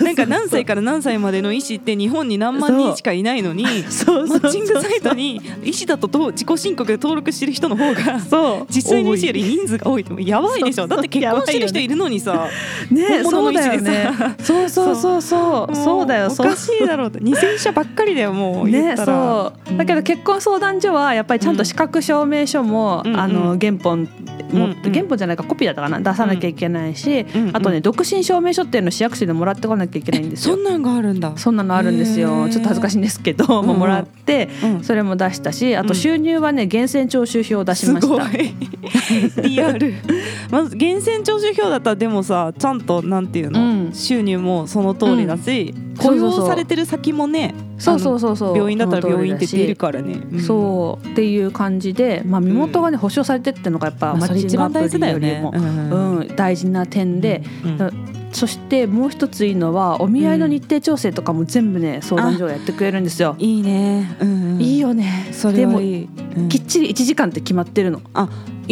[0.00, 8.72] なんか何歳から何歳までの医師って日本に何万人しかいないのにマッチングサイトに医師だとと自己申告で登録してる人の方がそう。
[8.72, 10.86] 実際の医師より人数が多いってやばいでしょ。
[10.86, 12.48] だって結婚してる人いるのにさ
[12.90, 13.22] ね。
[13.24, 14.10] そうだよね。
[14.18, 15.22] さそうそうそう。
[15.22, 15.76] そう。
[15.76, 16.30] そうだよ。
[16.30, 17.18] そうもおかしいだろうって。
[17.20, 19.76] 2000社ばっかりだよもう言ねそう。
[19.76, 24.92] だけど結婚相談所はやっぱりちゃんと資格証明書も、うんあの原本持って、うんうん。
[24.92, 26.00] 原本じゃないかコピーだったかな。
[26.00, 27.56] 出さなきゃいけないし、うんうん。
[27.56, 30.54] あとね独身証明書っていうのを市役所でもらってこなきゃいけないんですよ。
[30.54, 31.32] そんなんがあるんだ。
[31.36, 32.50] そんなのあるんですへよー。
[32.50, 35.86] ちょっと恥ずかしいんですけど、もうもらってうんそれも出したしあうん。
[35.86, 38.54] と収入はね源泉徴収票を出しすました、ごい。
[39.48, 39.94] リアル。
[40.50, 43.90] まず源泉徴収票だったらでもさちゃんとなんていうの、うん。
[43.92, 48.56] 収入もその通りだし、うん雇用されてる先もねそうそうそうそう。
[48.56, 50.40] 病院だったら病院って出るかからね、うん。
[50.40, 51.06] そう。
[51.06, 55.40] っていう感じで、まあ、身元がね保証されてってのがやっぱまあ、それ一番大事だよね。
[55.42, 57.92] マッチングアプリよりうんも、うん、大事な点で、うん。
[58.30, 63.34] そしてもう一ついいのはお見合いの日程調整とかも全部ね相談所がやってくれるんですよ。
[63.38, 64.60] いいね、うんうん。
[64.60, 65.28] いいよね。
[65.32, 66.48] それでもはいい、うん。
[66.48, 68.00] きっちり1時間って決まってるの。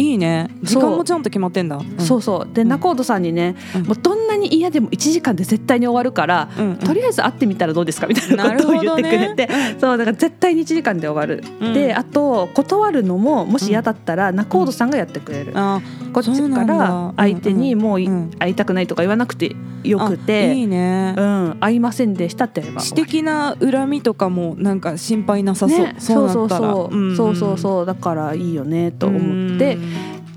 [0.01, 0.49] いいね。
[0.63, 1.99] 時間もちゃんと決まってんだ、うん。
[1.99, 2.53] そうそう。
[2.53, 2.67] でうん。
[2.67, 3.83] 仲人さんにね、うん。
[3.83, 6.49] もうどんなに嫌でも1時間で絶対に終わるから、
[6.83, 11.43] とりあえず会ってみたらどうですかみたいなことを言ってくれて、そうだから絶対に1時間で終わる。
[11.59, 11.73] うん。
[11.73, 15.51] であと断るのももし嫌だったら仲人さんがやってくれる。
[15.55, 15.81] あ
[16.13, 17.99] こっちから相手にもう
[18.37, 20.53] 会いたくないとか言わなくてよくあいて。
[20.53, 29.90] いね、うん、会いませんでしたって私的な恨みとかもなんか心配なさそう、ね、そうそうそう、そうそうそうだからいいよねと思ってうん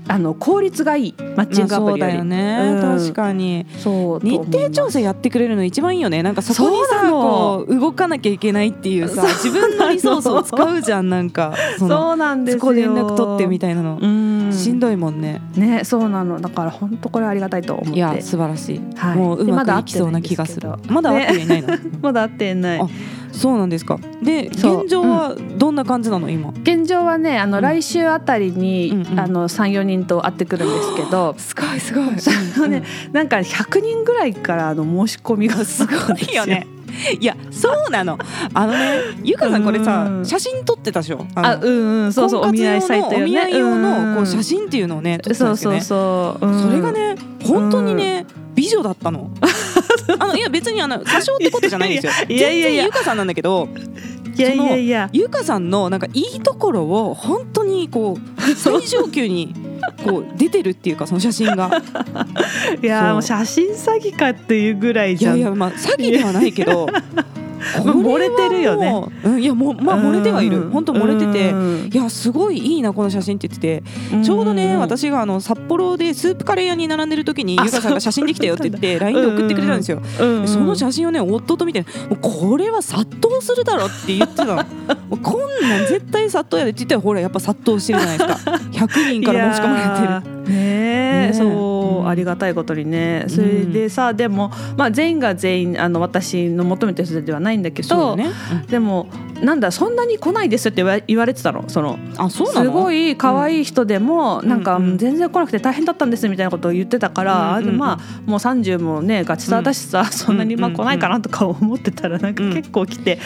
[0.07, 3.65] あの効率がいいマッチングアプリより、まあそうだよね、うん確かに。
[3.79, 6.21] そう日程調整やってくれるの一番いいよね。
[6.21, 11.55] なんかそこにさこう動かなきゃいけないっていうさ自分のリソースを使うじゃんなんか。
[11.79, 12.59] そうなんですよ。
[12.59, 14.53] そこ連絡取ってみたいなの、うん。
[14.53, 15.41] しんどいもんね。
[15.55, 16.39] ねそうなの。
[16.39, 17.91] だから本当これありがたいと思って。
[17.91, 19.17] いや素晴らしい、はい。
[19.17, 20.69] もううまくいきそうな気がする。
[20.87, 21.69] まだ会っていないの、
[22.01, 22.79] まだ会ってない。
[22.79, 22.87] あ
[23.35, 23.99] そうなんですか。
[24.23, 24.81] でそう。
[24.83, 26.29] 現状はどんな感じなの？
[26.29, 26.51] 今。
[26.63, 27.63] 現状はねあの、うん。
[27.63, 29.19] 来週あたりに、うんうん。
[29.19, 31.35] あの34人と会ってくるんですけど。
[31.37, 32.01] すごいすご
[32.65, 32.69] い。
[32.69, 32.83] ね。
[33.11, 36.67] なんか100人ぐらいからの申し込みがすごいいよね。
[37.19, 38.17] いやそうなの。
[38.53, 41.25] あのねゆかさんこれさうん写真撮ってたでしょ？
[41.35, 45.97] あうんうんそうそうお見合いサイトお見合い用のこう写真真っていうのをね撮ってたそうそうんですよ
[46.37, 46.61] ねそう、うん。
[46.61, 49.29] それがね本当にね美女だったの
[50.19, 52.13] あのいや別にあの詐称ってことじゃないんですよ。
[52.29, 52.83] いやいやいや。
[52.83, 53.69] 全然ゆかさんなんだけど
[54.35, 55.09] いやいやいや。
[55.13, 59.53] ゆかさんのなんかいいところを本当にこう最上級に
[60.03, 61.81] こう出てるっていうかその写真が。
[62.81, 65.39] いやもう写真詐欺かっていうぐらいいじゃん。
[65.39, 66.87] やいやまあ詐欺ではないけど
[67.77, 69.03] これはもう漏れてるよね。
[69.23, 70.65] うんいやもうまあ漏れてはいる。
[70.65, 70.71] うん。
[70.71, 71.89] 本当漏れててうん。
[71.91, 74.23] いやすごいいいなこの写真って言ってて。
[74.23, 80.01] ちょうどね、私があの札幌でスープカレー屋に並んでる時にあゆかさんが写真できたよって言って LINE で送ってくれたんですよ。
[80.45, 84.63] その写真をね夫と見てもうこれは殺到するだろって言ってたの。
[85.21, 88.51] こんなん絶対殺到やでって言ったらほらやっぱ殺到してるじゃないですか。
[88.85, 90.35] 100人から申し込まれてる。
[90.45, 91.74] ねえねそう
[92.15, 93.25] ありがたいことにね。
[93.27, 98.29] それでさ、でも、まあ、全員が全員あの私の求めてる人ではないんだけどそうだね
[98.69, 99.07] でも
[99.41, 101.99] なんだそんなに来ないですって言われてたのその。
[102.17, 104.47] あそうすごい可愛い人でも、ん。
[104.47, 104.89] なんか、うん。
[104.91, 107.77] うん全然来なくて大変だったんですみたいなことを言ってたから、うんうんうん。
[107.77, 113.19] まあもう30もねガチさだしさ、そんなにまあうんうん来ないかなとか思ってたらなんかうん結構来て、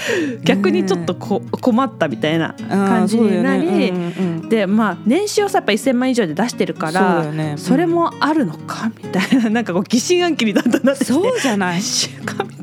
[0.44, 3.90] 逆にちょっとこ困ったみたいな感じになり、ね。
[3.90, 4.50] うんうんうん。
[4.50, 7.26] でまあ年収をさやっぱ1,000万以上で出してるから
[7.58, 11.06] それもあるのかみたいななんかこう疑心暗鬼にだんだんなって。
[11.06, 11.82] そうじゃない。
[11.82, 12.59] 年収かみた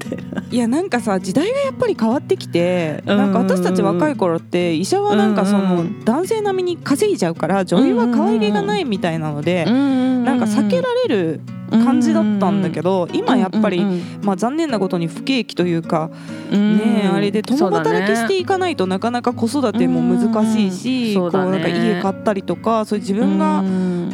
[0.51, 9.73] いやなんかさ時代がやっぱり変わってきてなんか私たち若い頃って医者はなんかそのん男性並みに稼いじゃうから女優は可愛げがないみたいなのでな
[10.27, 11.41] なんか避けられる
[11.71, 13.85] 感じだったんだけど今やっぱり
[14.23, 16.11] まあ残念なことに不景気というか
[16.51, 23.65] ねえあれで共働きしていかないとなかなか子育ても難しいしこうなんか家買ったりとかそういう自分が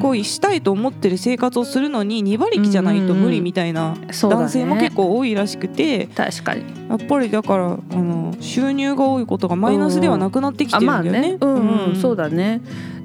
[0.01, 5.82] こうしたいと思ってる生活をするのに2馬力じゃないと無理みたいな男性も結構多いらしくて
[6.15, 6.63] 確かに。
[6.89, 11.39] やっぱりだからあの収入が多いことがマイナスではなくなってきてるんだよね。
[11.41, 11.87] うん。
[11.89, 12.61] うん、そうだね。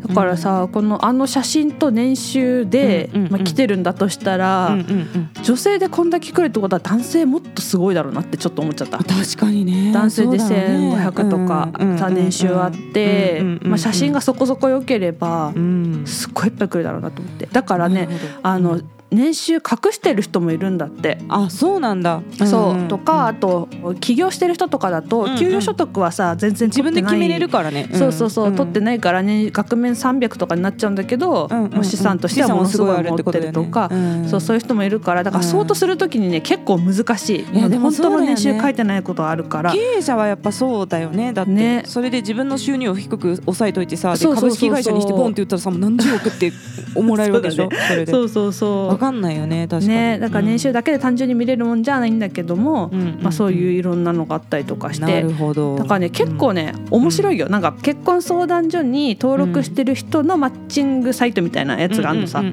[0.08, 3.32] だからさ、このあの写真と年収で、うんうんうん。
[3.32, 5.44] まあ、来てるんだとしたら、うんうんうん。
[5.44, 9.00] 女性でこんだけ来るってことは男性もっとすごいだろうなってちょっと思っちゃった。
[9.00, 9.92] 確かにね。
[9.92, 10.96] 男性でそうだね。
[10.96, 12.00] 1500とかうんうんうん。
[12.00, 16.04] さ年収あってうんうんうんまあ写真がそこそこ良ければうん。
[16.06, 17.48] すっごいいっぱい来るだろうなと思って。
[17.52, 18.08] だからね
[18.44, 21.18] あの年収隠してる人もいるんだって。
[21.30, 22.22] あそうなんだ。
[22.45, 22.88] そう。
[22.88, 25.38] とかあと起業してる人とかだとうんうん。
[25.38, 27.89] 給与所得はさ全然自分で決めれるかからね。
[27.93, 28.55] そうそうそう、ん。
[28.55, 29.49] 取ってないからね。
[29.51, 33.89] 額面300とかになっちゃうんだけど、うんうん資産としてはものすごい持ってるとか、
[34.30, 35.49] そうそういう人もいるからだからうん。
[35.51, 39.72] そうとするときにね結構難しい、いやでも本当の年収書いてないことあるから。
[39.72, 41.34] 経営者はやっぱそうだよね。
[41.34, 44.70] だって、ねそれで自分の収入を低く抑えといてさでそうそうそうそう。
[44.70, 46.51] 株式会社にしてボンって言ったらさもう何十億って
[46.95, 47.70] もらえるわけでしょ？
[47.70, 48.12] そ,、れで。
[48.12, 49.95] そうそうそわかんないよねう確かに。
[49.95, 53.02] ねだから年収だけで単純に見れるもんじゃないんだけども、うん。
[53.02, 55.78] うんまあ、そういういろんなのがあったりとかしなてるほど。
[55.78, 57.48] だからね結構ね、面白いよ。
[57.50, 62.43] なんか結婚相談所に登録してる人のマッチングサイトみたいなやつがあるのさ、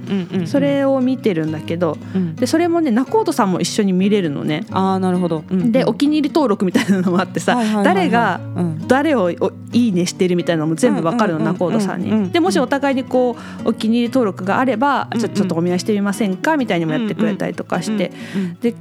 [0.47, 2.37] それを見てるんだけどうん。
[2.37, 4.67] でそれもね仲人さんも一緒に見れるのね。
[4.71, 8.89] ああなるほど、うんでお気に入り登録みたいなのもあってさ、誰がうん。
[8.89, 12.13] 誰をおいいねしてるみたいなのも全部わかるのうんうんうん仲人さんうん。
[12.13, 12.31] うんに。
[12.31, 18.75] でもしお互いにこうお気に入り登録があれば、ちょっとお見合いしてみませんかみたいにもやってくれたりとかして、うんで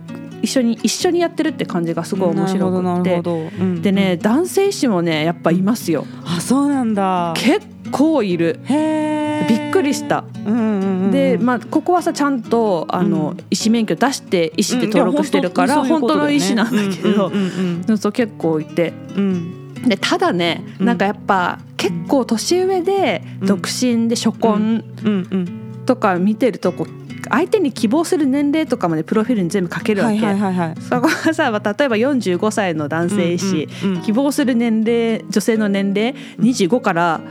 [0.44, 3.22] 一緒に一緒にやってるって感じがすごい面白くって。
[3.60, 6.06] うんでね男性医師もねやっぱいますよ。
[6.26, 7.34] あそうなんだ。
[7.38, 8.60] 結構いる。
[8.66, 10.26] へえびっくりした。
[10.46, 13.46] うんうんうんで、まあ、ここはさちゃんとあの、うん。
[13.52, 18.92] 医師免許出して医師って登録してるから、うん本当の医師なんだけど、うんうんうんそう結構いて。
[19.16, 19.74] うん。
[19.88, 20.86] でただね、うん。
[20.86, 23.48] なんかやっぱ結構年上でうん。
[23.48, 25.60] 独身で初婚うんうん。
[25.86, 30.82] とか見てるとこう相手に希望する年齢とかまでプロフィールに全部書けるわけ、はいはいはいはい。
[30.82, 33.68] そこはさ、まあ例えば45歳の男性医師、
[34.04, 37.22] 希望する年齢女性の年齢25から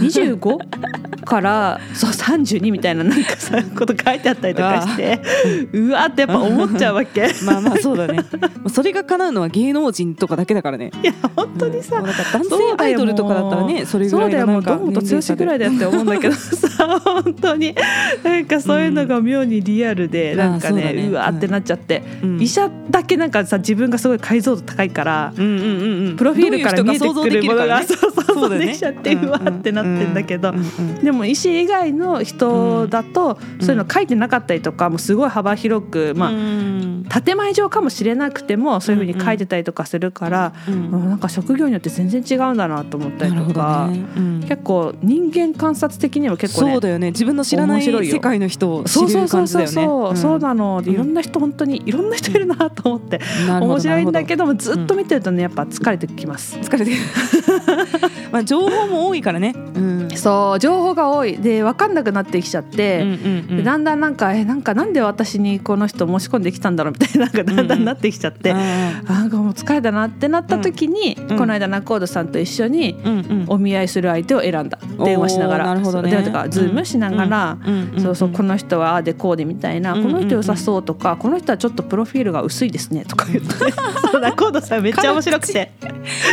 [0.00, 5.20] 25からそう32みたいななんかさこと書いてあったりとかして。
[5.72, 7.28] うわってやっぱ思っちゃうわけ。
[7.44, 8.20] まあまあそうだね。
[8.40, 10.90] まあそれが叶うのは芸能人とかだけだからね。
[11.02, 12.06] いや本当にさ、うん。
[12.06, 17.74] もうなんか男性アイドルとかだったらねそれぐらそうだよもういのなんか堂本剛ぐらいだよって思うんだけどさ本当に。
[18.22, 20.38] なんかそういうのが妙にリアルで、うん。
[20.38, 21.06] なんかね,、うだね。
[21.08, 22.42] うわーってなっちゃって、うん。
[22.42, 25.32] 医者だけなんかさ自分がすごい解像度高いから。
[25.36, 26.16] うんうんうんうん。
[26.16, 28.58] プロフィールから見えてくるものが そうそうそう。
[28.58, 30.50] できちゃってうわってなってんだけど。
[30.50, 30.64] うんうん
[30.96, 31.04] うん。
[31.04, 33.64] でも医師以外の人だとうん。
[33.64, 37.04] そういうの書いてなかったりとかもうすごい幅広くまあうん。
[37.24, 43.88] 建前上かもしれなくてもそういうふうに書いてたりとかするからうんもうなんか職業によって全然違うんだなと思ったりとか。
[43.90, 44.04] ね。
[44.16, 44.40] うん。
[44.48, 47.10] 結構人間観察的にも結構ねそうだよね。
[47.10, 49.86] 自分の知らない世界の人を知るそうそう感じだよね。
[49.86, 50.82] そう、そうなの。
[50.82, 50.94] でうん。
[50.96, 54.40] いろんな人本当にいろんな人いるなと思って、面白いんだけど。
[54.40, 56.56] どもずっと見てるとねやっぱ疲れてきます。
[56.58, 56.96] 疲れてる
[58.32, 59.54] まあ情報も多いからね。
[59.56, 61.36] うんそう情報が多い。
[61.38, 63.18] で分かんなくなってきちゃって、うんうんう
[63.54, 63.56] ん。
[63.58, 67.32] でだんだんなんかえなんかなんで私にこの人申し込んできたんだろうみたいななん。
[67.32, 71.38] かだんだんなってきちゃって、ああなんかもう疲れたなってなった時に、うん。
[71.38, 73.46] この間仲人さんと一緒にーうんうん。
[73.48, 74.78] お見合いする相手を選んだ。
[75.04, 75.64] 電話しながら。
[75.64, 76.10] おーなるほどね。
[76.10, 80.12] 電話とかズームしながら、うんうんうんそうそうこの人はああでこうでみたいな、うんうんうん。
[80.12, 83.50] この人良さそうとかこの人はちょっとプロフィールが薄いですねとか言って。
[84.10, 85.72] そう仲人さんめっちゃ面白くて。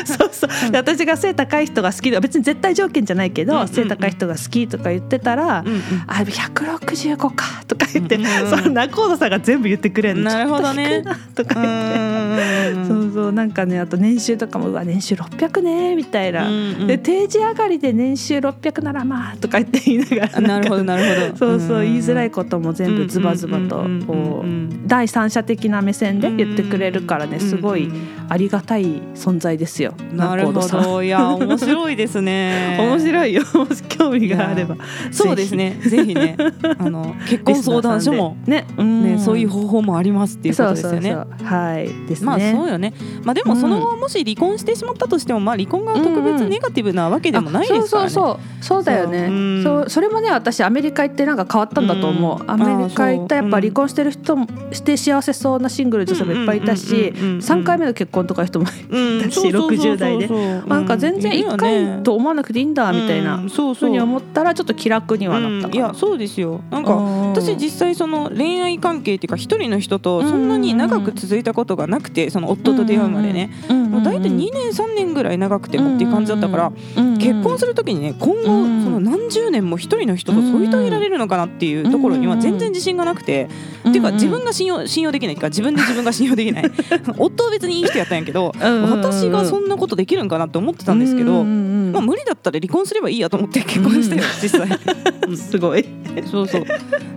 [0.06, 0.72] そうそう。
[0.72, 5.82] で私が背高い人が好きで別に絶対条件じゃないけど、背高い人が好きとか言ってたら、うんうん。
[6.08, 10.32] あ165かとか言って、うんうんその仲人さんが全部言ってくれるの。
[10.32, 11.04] なるほどね。
[11.36, 12.82] とかう言って。
[12.82, 12.88] ん。
[12.88, 16.48] そうそうそうなんかねあと年収とかもうわ年収600ねみたいな、
[16.86, 21.38] で定時上がりで年収600ならまあとか言って言いながらなるほどなるほど。
[21.38, 27.92] そうそう言いづらいことも全部ズバズバとこう第三者的な目線で言ってくれるからねすごい
[28.30, 29.96] ありがたい存在ですよ。
[30.14, 31.02] なるほど。
[31.02, 32.78] いや面白いですね。
[32.80, 33.42] 面白いよ
[33.90, 34.76] 興味があれば。
[35.12, 35.80] そうですね。
[35.82, 36.38] ぜひね
[36.78, 41.16] あの結婚相談所もねねそういう方法もありますっていうことですよね。
[41.44, 42.08] はい。
[42.08, 42.94] ですまあそうよね。
[43.24, 48.10] まあでもその後もし離婚してしまったとしてもまあ離婚が特別ネガティブなわけでもないですからね。
[48.10, 48.84] そうそうそう。
[48.84, 49.64] だよね。
[49.64, 49.90] そう。
[49.90, 52.44] それもね私アメリカ行ってなんか変わったんだと思う。
[52.48, 60.28] アメリカ行ったやっぱ離婚してる人もして幸せそうなシングル女性もいっぱいいたし、三回目の結婚とか人もいたし、六十代で。
[60.68, 66.62] なんか全然一回と思わなくていいんだみたいなふうに思ったらちょっと気楽にはなったいやそうですよ。
[66.72, 73.50] なんか私実際その恋愛関係っていうか一人の人とそんなに長く続いたことがなくてその夫と出会うまでね、
[73.88, 76.72] もう大体2年3年ぐらい長くてもっていう感じだったから、
[77.20, 78.44] 結婚する時にね今後
[78.84, 83.50] その何十年も一人の人と添い遂げられるのかなっていうところには全然自信がなくて、
[83.88, 86.72] っていうか自分が信用信用できないか自分で自分が信用できない。
[87.18, 94.68] 夫は別にいい人やったんやけど、私がそんなことできるんかなって思ってたんですけど、まあ、無理だったら離婚すればいいやと思って結婚したよ、実際。
[95.36, 95.86] すごい。
[96.30, 96.66] そうそう。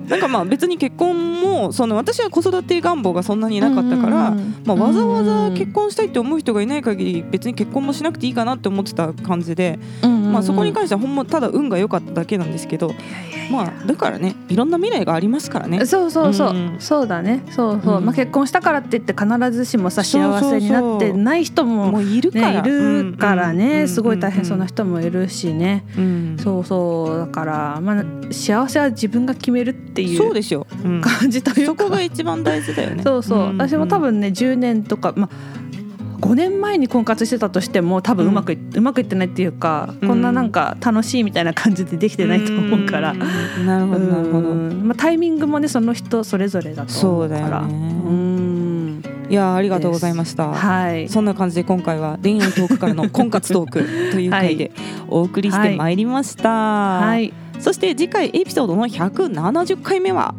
[0.09, 12.95] なんかまあ別に結婚もその私は子育て願望がそんなになかったから、まあ、わざわざ結婚したいって思う人がいない限り別に結婚もしなくていいかなって思ってた感じで、まあ、そこに関してはほんまただ運が良かっただけなんですけど
[13.51, 15.85] まあだからねいろんな未来がありますからね。
[15.85, 17.43] そうそうそう、うん、そうだね。
[17.51, 25.85] そうそう、うん、まあ、結婚したからって言って必ずしもさ幸せになってない人も,、ね、いるから、いるからね、すごい大変そうな人もいるしね、
[26.39, 27.19] そうそう。
[27.19, 30.67] だからまあ幸せは自分が決めるっていうそうですよ、
[31.01, 33.03] 感じというか、そこが一番大事だよね。
[33.03, 35.60] そうそう、私も多分ね10年とかまあ
[36.21, 47.61] 5年前に婚活してたとしても多分うまく,、うまくいってないっていうか、こんななんか楽しいみたいな感じでできてないと思うから、なるほどなるほど、まあ、タイミングもねその人それぞれだと思うから。
[47.61, 49.03] うん。
[49.31, 50.49] いやありがとうございました。
[50.49, 51.09] はい。
[51.09, 53.79] そんな感じで今回は恋愛トークからの婚活トーク
[54.11, 54.73] という回で
[55.09, 56.51] お送りしてまいりました。
[56.51, 57.33] はい。
[57.61, 60.35] そして次回エピソードの170回目は？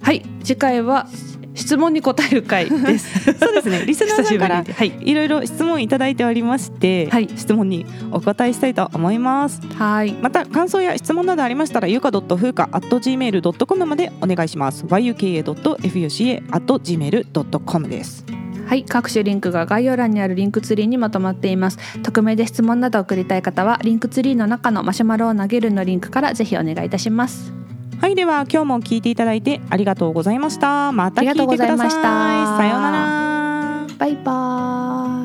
[0.00, 0.24] はい。
[0.42, 1.06] 次回は
[1.54, 3.32] 質問に答える回です。
[3.38, 3.84] そうですね。
[3.86, 4.64] リスナーさんから
[5.00, 9.60] いろいろ質問いただいておりまして、はい、質問にお答えしたいと思います。
[9.78, 10.12] はい。
[10.20, 14.84] また感想や質問などありましたらゆかドット風花 at gmail ドットコムまでお願いします。
[14.84, 18.24] yuka ドット fuca at gmail ドットコムです。
[18.66, 21.78] はい、各種リンクが概要欄にあるリンクツリーにまとまっています。
[22.02, 27.61] 匿名で質問など送りたい方はリンクツリーの中のマシュマロを投げるのリンクからぜひお願いいたします。
[28.02, 30.90] はいでは今日も聞いていただいてありがとうございました。
[30.90, 31.90] また聞いてください。
[31.92, 33.86] さようなら。
[33.96, 35.21] バイバーイ。